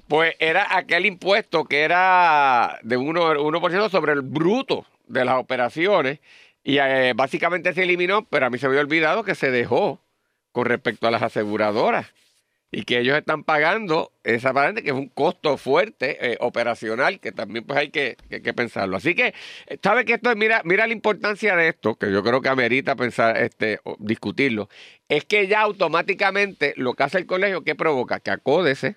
Pues 0.09 0.35
era 0.39 0.77
aquel 0.77 1.05
impuesto 1.05 1.65
que 1.65 1.83
era 1.83 2.79
de 2.83 2.99
1%, 2.99 3.41
1 3.41 3.89
sobre 3.91 4.13
el 4.13 4.23
bruto 4.23 4.87
de 5.07 5.25
las 5.25 5.37
operaciones 5.37 6.21
y 6.65 6.79
eh, 6.79 7.13
básicamente 7.15 7.75
se 7.75 7.83
eliminó, 7.83 8.25
pero 8.25 8.47
a 8.47 8.51
mí 8.51 8.59
se 8.59 8.67
me 8.67 8.71
había 8.71 8.81
olvidado 8.81 9.23
que 9.23 9.35
se 9.35 9.51
dejó 9.51 10.01
con 10.53 10.65
respecto 10.65 11.07
a 11.07 11.11
las 11.11 11.23
aseguradoras 11.23 12.07
y 12.71 12.85
que 12.85 12.99
ellos 12.99 13.17
están 13.19 13.45
pagando 13.45 14.13
esa 14.25 14.53
parte 14.53 14.83
que 14.83 14.91
es 14.91 14.97
un 14.97 15.09
costo 15.09 15.57
fuerte 15.59 16.33
eh, 16.33 16.37
operacional 16.41 17.21
que 17.21 17.33
también 17.33 17.67
pues 17.67 17.79
hay 17.79 17.91
que, 17.91 18.17
pensarlo. 18.55 18.97
Así 18.97 19.15
que, 19.15 19.35
¿sabe 19.83 20.07
que 20.07 20.15
esto 20.15 20.31
es, 20.31 20.37
mira, 20.37 20.63
mira 20.65 20.87
la 20.87 20.93
importancia 20.93 21.55
de 21.55 21.69
esto, 21.69 21.97
que 21.97 22.11
yo 22.11 22.23
creo 22.23 22.41
que 22.41 22.49
amerita 22.49 22.97
pensar, 22.97 23.37
este, 23.37 23.81
discutirlo, 23.99 24.71
es 25.09 25.27
que 25.27 25.47
ya 25.47 25.61
automáticamente 25.61 26.73
lo 26.77 26.95
que 26.95 27.03
hace 27.03 27.19
el 27.19 27.27
colegio, 27.27 27.63
¿qué 27.63 27.75
provoca? 27.75 28.21
Que 28.21 28.31
acódese 28.31 28.97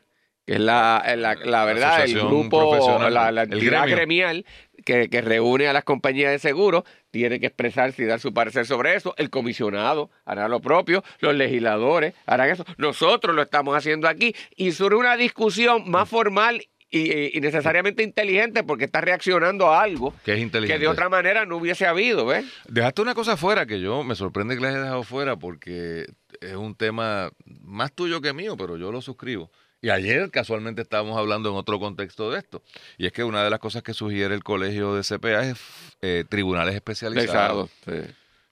que 0.52 0.56
es 0.58 0.64
la, 0.64 1.02
la, 1.16 1.64
verdad, 1.64 2.04
el 2.04 2.14
grupo, 2.14 3.00
la, 3.10 3.32
la 3.32 3.44
entidad 3.44 3.88
gremial 3.88 4.46
que, 4.84 5.10
que, 5.10 5.22
reúne 5.22 5.70
a 5.70 5.72
las 5.72 5.86
compañías 5.86 6.30
de 6.30 6.40
seguros, 6.40 6.84
tiene 7.10 7.40
que 7.40 7.46
expresarse 7.46 8.04
y 8.04 8.06
dar 8.06 8.20
su 8.20 8.34
parecer 8.34 8.66
sobre 8.66 8.96
eso. 8.96 9.14
El 9.18 9.30
comisionado 9.30 10.10
hará 10.26 10.50
lo 10.50 10.60
propio, 10.60 11.06
los 11.20 11.36
legisladores 11.36 12.16
harán 12.26 12.50
eso. 12.50 12.66
Nosotros 12.78 13.34
lo 13.34 13.44
estamos 13.44 13.78
haciendo 13.78 14.10
aquí 14.10 14.36
y 14.58 14.74
sobre 14.74 14.98
una 14.98 15.16
discusión 15.16 15.90
más 15.90 16.10
formal 16.10 16.68
y, 16.90 17.40
necesariamente 17.40 18.04
inteligente 18.04 18.66
porque 18.66 18.84
está 18.84 19.00
reaccionando 19.00 19.72
a 19.72 19.82
algo 19.82 20.14
que, 20.26 20.34
es 20.34 20.52
que 20.52 20.80
de 20.80 20.88
otra 20.90 21.08
manera 21.08 21.46
no 21.46 21.56
hubiese 21.56 21.88
habido, 21.88 22.26
¿ves? 22.26 22.44
Dejaste 22.68 23.02
una 23.02 23.16
cosa 23.16 23.38
fuera 23.38 23.66
que 23.66 23.80
yo 23.80 24.04
me 24.04 24.16
sorprende 24.16 24.56
que 24.56 24.62
la 24.62 24.68
hayas 24.68 24.82
dejado 24.82 25.04
fuera 25.04 25.38
porque 25.38 26.08
es 26.42 26.56
un 26.56 26.76
tema 26.76 27.32
más 27.62 27.94
tuyo 27.94 28.20
que 28.20 28.34
mío, 28.34 28.58
pero 28.58 28.76
yo 28.76 28.92
lo 28.92 29.02
suscribo. 29.02 29.50
Y 29.82 29.90
ayer 29.90 30.30
casualmente 30.30 30.84
estábamos 30.84 31.18
hablando 31.18 31.50
en 31.50 31.56
otro 31.56 31.80
contexto 31.80 32.30
de 32.30 32.40
esto. 32.40 32.62
Y 33.00 33.08
es 33.08 33.12
que 33.12 33.24
una 33.24 33.44
de 33.44 33.50
las 33.50 33.60
cosas 33.60 33.82
que 33.82 33.94
sugiere 33.94 34.36
el 34.36 34.44
colegio 34.44 34.94
de 34.94 35.02
CPA 35.02 35.50
es 35.50 35.60
eh, 36.02 36.24
tribunales 36.30 36.76
especializados. 36.76 37.72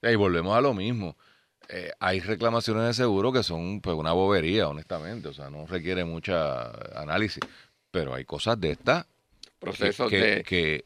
Y 0.01 0.15
volvemos 0.15 0.57
a 0.57 0.61
lo 0.61 0.73
mismo. 0.73 1.15
Eh, 1.67 1.91
hay 1.99 2.19
reclamaciones 2.19 2.83
de 2.83 2.93
seguro 2.95 3.31
que 3.31 3.43
son 3.43 3.79
pues 3.79 3.95
una 3.95 4.11
bobería, 4.11 4.67
honestamente. 4.67 5.27
O 5.27 5.33
sea, 5.33 5.51
no 5.51 5.67
requiere 5.67 6.03
mucha 6.03 6.71
análisis. 6.99 7.41
Pero 7.91 8.15
hay 8.15 8.25
cosas 8.25 8.59
de 8.59 8.71
esta 8.71 9.05
Procesos 9.59 10.09
de, 10.09 10.83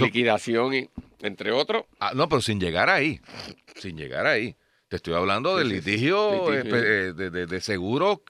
liquidación, 0.00 0.74
y, 0.74 0.90
entre 1.20 1.52
otros. 1.52 1.84
Ah, 2.00 2.12
no, 2.14 2.28
pero 2.28 2.42
sin 2.42 2.58
llegar 2.60 2.90
ahí. 2.90 3.20
Sin 3.76 3.96
llegar 3.96 4.26
ahí. 4.26 4.56
Te 4.88 4.96
estoy 4.96 5.14
hablando 5.14 5.56
del 5.56 5.68
litigio, 5.68 6.52
eh, 6.52 6.64
de, 6.64 7.30
de, 7.30 7.46
de 7.46 7.60
seguro 7.60 8.22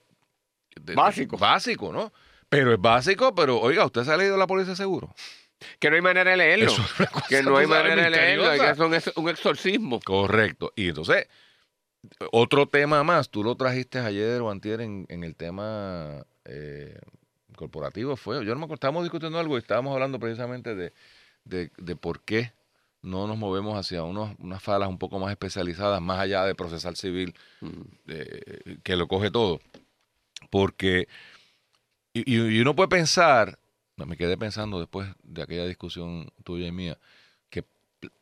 básico. 0.95 1.37
Básico, 1.37 1.93
¿no? 1.93 2.13
Pero 2.49 2.73
es 2.73 2.81
básico, 2.81 3.35
pero 3.35 3.61
oiga, 3.61 3.85
¿usted 3.85 4.05
se 4.05 4.13
ha 4.13 4.17
leído 4.17 4.37
la 4.37 4.47
póliza 4.47 4.71
de 4.71 4.77
seguro? 4.77 5.15
Que 5.79 5.91
no 5.91 5.97
hay 5.97 6.03
manera 6.03 6.31
de 6.31 6.37
leerlo. 6.37 6.73
que 7.29 7.43
no 7.43 7.57
hay 7.57 7.67
manera 7.67 8.05
de 8.05 8.11
leerlo, 8.11 8.51
que 8.51 8.71
es 9.01 9.17
un, 9.17 9.29
exorcismo. 9.29 10.01
Correcto. 10.01 10.73
Y 10.77 10.89
entonces, 10.89 11.27
otro 12.33 12.67
tema 12.67 13.03
más, 13.03 13.29
tú 13.29 13.43
lo 13.43 13.57
trajiste 13.57 13.99
ayer 13.99 14.41
o 14.41 14.51
antier 14.51 14.81
en, 14.81 15.07
el 15.09 15.35
tema 15.35 16.25
eh, 16.45 16.99
corporativo, 17.57 18.17
fue, 18.17 18.37
yo 18.45 18.55
no 18.55 18.61
me 18.61 18.65
acuerdo, 18.65 18.75
estábamos 18.75 19.03
discutiendo 19.03 19.39
algo 19.39 19.57
y 19.57 19.59
estábamos 19.59 19.93
hablando 19.93 20.19
precisamente 20.19 20.75
de, 20.75 20.93
de, 21.45 21.97
por 21.97 22.23
qué 22.23 22.53
no 23.03 23.27
nos 23.27 23.37
movemos 23.37 23.77
hacia 23.77 24.05
unos, 24.05 24.35
unas 24.39 24.63
falas 24.63 24.89
un 24.89 24.99
poco 24.99 25.19
más 25.19 25.31
especializadas, 25.33 26.01
más 26.01 26.21
allá 26.21 26.45
de 26.45 26.55
procesal 26.55 26.97
civil, 26.97 27.35
mm. 27.61 28.13
que 28.83 28.97
lo 28.97 29.09
coge 29.09 29.31
todo. 29.31 29.61
Porque, 30.51 31.09
y, 32.13 32.61
uno 32.61 32.75
puede 32.75 32.89
pensar, 32.89 33.59
me 33.97 34.17
quedé 34.17 34.37
pensando 34.37 34.79
después 34.79 35.09
de 35.23 35.43
aquella 35.43 35.67
discusión 35.67 36.31
tuya 36.45 36.67
y 36.67 36.73
mía, 36.73 36.99
que 37.51 37.65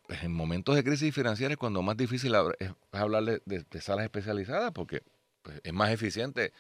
en 0.09 0.33
momentos 0.33 0.75
de 0.75 0.85
crisis 0.85 1.15
financiera 1.15 1.53
es 1.53 1.59
cuando 1.59 1.83
más 1.83 1.97
difícil 1.97 2.35
es 2.59 2.71
hablar 2.93 3.25
de, 3.25 3.81
salas 3.81 4.05
especializadas, 4.05 4.73
porque 4.73 5.03
pues, 5.43 5.61
es 5.62 5.73
más 5.73 5.91
eficiente 5.91 6.53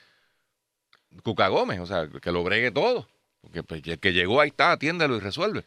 Cuca 1.22 1.48
Gómez, 1.48 1.80
o 1.80 1.86
sea, 1.86 2.08
que 2.08 2.32
lo 2.32 2.44
bregue 2.44 2.70
todo. 2.70 3.08
Porque 3.40 3.62
pues, 3.62 3.82
el 3.86 3.98
que 3.98 4.12
llegó 4.12 4.40
ahí 4.40 4.48
está, 4.48 4.72
atiéndelo 4.72 5.16
y 5.16 5.20
resuelve. 5.20 5.64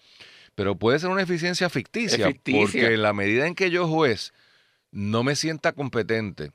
Pero 0.56 0.76
puede 0.76 1.00
ser 1.00 1.10
una 1.10 1.22
eficiencia 1.22 1.70
ficticia, 1.70 2.28
ficticia, 2.28 2.62
porque 2.62 2.94
en 2.94 3.02
la 3.02 3.14
medida 3.14 3.48
en 3.48 3.56
que 3.56 3.72
yo 3.72 3.88
juez 3.88 4.34
no 4.92 5.24
me 5.24 5.36
sienta 5.36 5.72
competente 5.72 6.52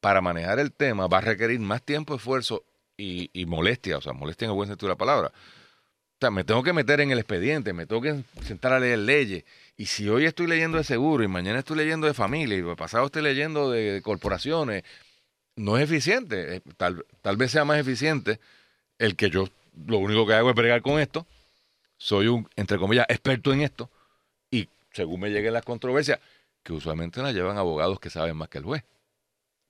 para 0.00 0.20
manejar 0.20 0.58
el 0.58 0.72
tema 0.72 1.06
va 1.06 1.18
a 1.18 1.22
requerir 1.22 1.60
más 1.60 1.82
tiempo, 1.82 2.14
esfuerzo 2.14 2.64
y, 2.96 3.30
molestia, 3.46 3.96
o 3.96 4.00
sea, 4.02 4.12
molestia 4.12 4.44
en 4.44 4.50
el 4.50 4.56
buen 4.56 4.68
sentido 4.68 4.88
de 4.88 4.94
la 4.94 4.98
palabra. 4.98 5.28
O 5.28 6.20
sea, 6.20 6.30
me 6.30 6.44
tengo 6.44 6.62
que 6.62 6.74
meter 6.74 7.00
en 7.00 7.10
el 7.10 7.18
expediente, 7.18 7.72
me 7.72 7.86
tengo 7.86 8.02
que 8.02 8.22
sentar 8.44 8.74
a 8.74 8.80
leer 8.80 8.98
leyes. 8.98 9.44
Y 9.78 9.86
si 9.86 10.06
hoy 10.08 10.26
estoy 10.26 10.46
leyendo 10.46 10.76
de 10.76 10.84
seguro 10.84 11.24
y 11.24 11.28
mañana 11.28 11.60
estoy 11.60 11.78
leyendo 11.78 12.06
de 12.06 12.12
familia 12.12 12.58
y 12.58 12.62
pasado 12.76 13.06
estoy 13.06 13.22
leyendo 13.22 13.70
de 13.70 14.02
corporaciones, 14.02 14.84
no 15.56 15.78
es 15.78 15.84
eficiente. 15.84 16.56
Eh, 16.56 16.62
Tal, 16.76 17.06
tal 17.22 17.36
vez 17.38 17.52
sea 17.52 17.64
más 17.64 17.78
eficiente 17.78 18.38
el 18.98 19.16
que 19.16 19.30
yo 19.30 19.48
lo 19.86 19.98
único 19.98 20.26
que 20.26 20.34
hago 20.34 20.50
es 20.50 20.56
bregar 20.56 20.82
con 20.82 21.00
esto. 21.00 21.26
Soy 21.96 22.28
un, 22.28 22.48
entre 22.56 22.78
comillas, 22.78 23.06
experto 23.08 23.52
en 23.52 23.62
esto. 23.62 23.90
Y 24.50 24.68
según 24.92 25.20
me 25.20 25.30
lleguen 25.30 25.54
las 25.54 25.64
controversias, 25.64 26.18
que 26.62 26.74
usualmente 26.74 27.22
las 27.22 27.34
llevan 27.34 27.56
abogados 27.56 27.98
que 27.98 28.10
saben 28.10 28.36
más 28.36 28.50
que 28.50 28.58
el 28.58 28.64
juez. 28.64 28.84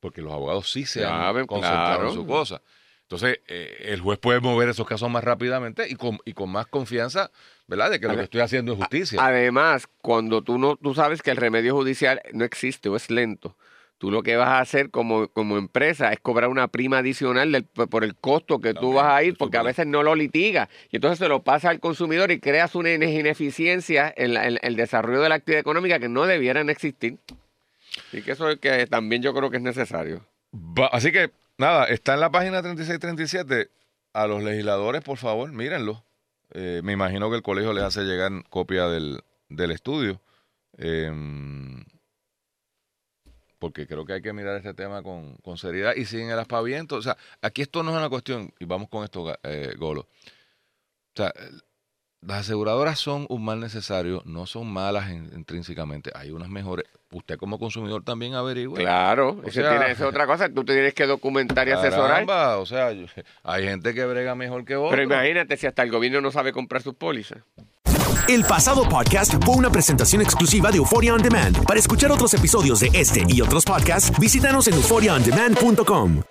Porque 0.00 0.22
los 0.22 0.32
abogados 0.32 0.70
sí 0.70 0.86
se 0.86 1.04
han 1.04 1.46
concentrado 1.46 1.84
claro. 1.98 2.08
en 2.08 2.14
su 2.14 2.26
cosa. 2.26 2.62
Entonces, 3.02 3.40
eh, 3.48 3.86
el 3.88 4.00
juez 4.00 4.18
puede 4.18 4.40
mover 4.40 4.68
esos 4.68 4.86
casos 4.86 5.10
más 5.10 5.24
rápidamente 5.24 5.88
y 5.88 5.96
con, 5.96 6.18
y 6.24 6.32
con 6.32 6.48
más 6.50 6.66
confianza, 6.66 7.30
¿verdad? 7.66 7.90
De 7.90 7.98
que 8.00 8.06
lo 8.06 8.16
que 8.16 8.22
estoy 8.22 8.40
haciendo 8.40 8.72
es 8.72 8.78
justicia. 8.78 9.18
Además, 9.24 9.88
cuando 10.00 10.42
tú 10.42 10.58
no, 10.58 10.76
tú 10.76 10.94
sabes 10.94 11.20
que 11.20 11.32
el 11.32 11.36
remedio 11.36 11.74
judicial 11.74 12.22
no 12.32 12.44
existe 12.44 12.88
o 12.88 12.94
es 12.94 13.10
lento, 13.10 13.56
tú 13.98 14.12
lo 14.12 14.22
que 14.22 14.36
vas 14.36 14.48
a 14.48 14.60
hacer 14.60 14.90
como, 14.90 15.26
como 15.26 15.58
empresa 15.58 16.12
es 16.12 16.20
cobrar 16.20 16.48
una 16.50 16.68
prima 16.68 16.98
adicional 16.98 17.50
del- 17.50 17.64
por 17.64 18.04
el 18.04 18.14
costo 18.14 18.60
que 18.60 18.74
tú 18.74 18.80
También, 18.80 18.94
vas 18.94 19.12
a 19.12 19.22
ir, 19.24 19.32
por 19.32 19.38
porque 19.48 19.58
a 19.58 19.62
veces 19.64 19.88
no 19.88 20.04
lo 20.04 20.14
litigas. 20.14 20.68
Y 20.90 20.96
entonces 20.96 21.18
se 21.18 21.28
lo 21.28 21.42
pasa 21.42 21.68
al 21.70 21.80
consumidor 21.80 22.30
y 22.30 22.38
creas 22.38 22.76
una 22.76 22.90
ine- 22.90 23.12
ineficiencia 23.18 24.14
en, 24.16 24.34
la- 24.34 24.46
en 24.46 24.58
el 24.62 24.76
desarrollo 24.76 25.20
de 25.20 25.28
la 25.30 25.34
actividad 25.34 25.60
económica 25.60 25.98
que 25.98 26.08
no 26.08 26.26
debieran 26.26 26.70
existir. 26.70 27.18
Y 28.12 28.22
que 28.22 28.32
eso 28.32 28.48
es 28.50 28.58
que 28.58 28.86
también 28.86 29.22
yo 29.22 29.34
creo 29.34 29.50
que 29.50 29.56
es 29.56 29.62
necesario. 29.62 30.24
Así 30.92 31.12
que, 31.12 31.30
nada, 31.58 31.86
está 31.86 32.14
en 32.14 32.20
la 32.20 32.30
página 32.30 32.62
3637. 32.62 33.70
A 34.12 34.26
los 34.26 34.42
legisladores, 34.42 35.02
por 35.02 35.18
favor, 35.18 35.52
mírenlo. 35.52 36.04
Eh, 36.52 36.80
me 36.82 36.92
imagino 36.92 37.30
que 37.30 37.36
el 37.36 37.42
colegio 37.42 37.72
les 37.72 37.84
hace 37.84 38.02
llegar 38.02 38.32
copia 38.48 38.88
del, 38.88 39.22
del 39.48 39.70
estudio. 39.70 40.20
Em, 40.76 41.84
porque 43.60 43.86
creo 43.86 44.04
que 44.04 44.14
hay 44.14 44.22
que 44.22 44.32
mirar 44.32 44.56
este 44.56 44.74
tema 44.74 45.02
con, 45.02 45.36
con 45.36 45.58
seriedad 45.58 45.94
y 45.94 46.06
sin 46.06 46.30
el 46.30 46.38
aspaviento. 46.38 46.96
O 46.96 47.02
sea, 47.02 47.16
aquí 47.42 47.62
esto 47.62 47.82
no 47.82 47.90
es 47.90 47.96
una 47.98 48.08
cuestión, 48.08 48.52
y 48.58 48.64
vamos 48.64 48.88
con 48.88 49.04
esto, 49.04 49.38
eh, 49.44 49.74
Golo. 49.78 50.00
O 50.00 51.16
sea, 51.16 51.32
las 52.22 52.40
aseguradoras 52.40 52.98
son 52.98 53.26
un 53.28 53.44
mal 53.44 53.60
necesario, 53.60 54.22
no 54.26 54.46
son 54.46 54.70
malas 54.70 55.10
in- 55.10 55.30
intrínsecamente. 55.34 56.10
Hay 56.14 56.30
unas 56.30 56.48
mejores. 56.48 56.86
Usted 57.12 57.38
como 57.38 57.58
consumidor 57.58 58.04
también 58.04 58.34
averigüe. 58.34 58.78
Claro, 58.78 59.30
O 59.30 59.42
eso 59.42 59.60
sea- 59.60 59.70
tiene- 59.70 59.90
esa 59.90 60.04
es 60.04 60.08
otra 60.08 60.26
cosa. 60.26 60.48
Tú 60.48 60.64
te 60.64 60.74
tienes 60.74 60.94
que 60.94 61.06
documentar 61.06 61.66
y 61.66 61.72
asesorar. 61.72 62.24
O 62.58 62.66
sea, 62.66 62.92
yo- 62.92 63.06
hay 63.42 63.64
gente 63.64 63.94
que 63.94 64.04
brega 64.04 64.34
mejor 64.34 64.64
que 64.64 64.76
vos. 64.76 64.90
Pero 64.90 65.02
imagínate 65.02 65.56
si 65.56 65.66
hasta 65.66 65.82
el 65.82 65.90
gobierno 65.90 66.20
no 66.20 66.30
sabe 66.30 66.52
comprar 66.52 66.82
sus 66.82 66.94
pólizas. 66.94 67.38
El 68.28 68.44
pasado 68.44 68.88
podcast 68.88 69.34
fue 69.44 69.56
una 69.56 69.70
presentación 69.72 70.22
exclusiva 70.22 70.70
de 70.70 70.76
Euphoria 70.76 71.14
On 71.14 71.22
Demand. 71.22 71.64
Para 71.64 71.80
escuchar 71.80 72.12
otros 72.12 72.32
episodios 72.34 72.78
de 72.80 72.90
este 72.92 73.24
y 73.26 73.40
otros 73.40 73.64
podcasts, 73.64 74.12
visítanos 74.20 74.68
en 74.68 74.74
euphoriaondemand.com. 74.74 76.22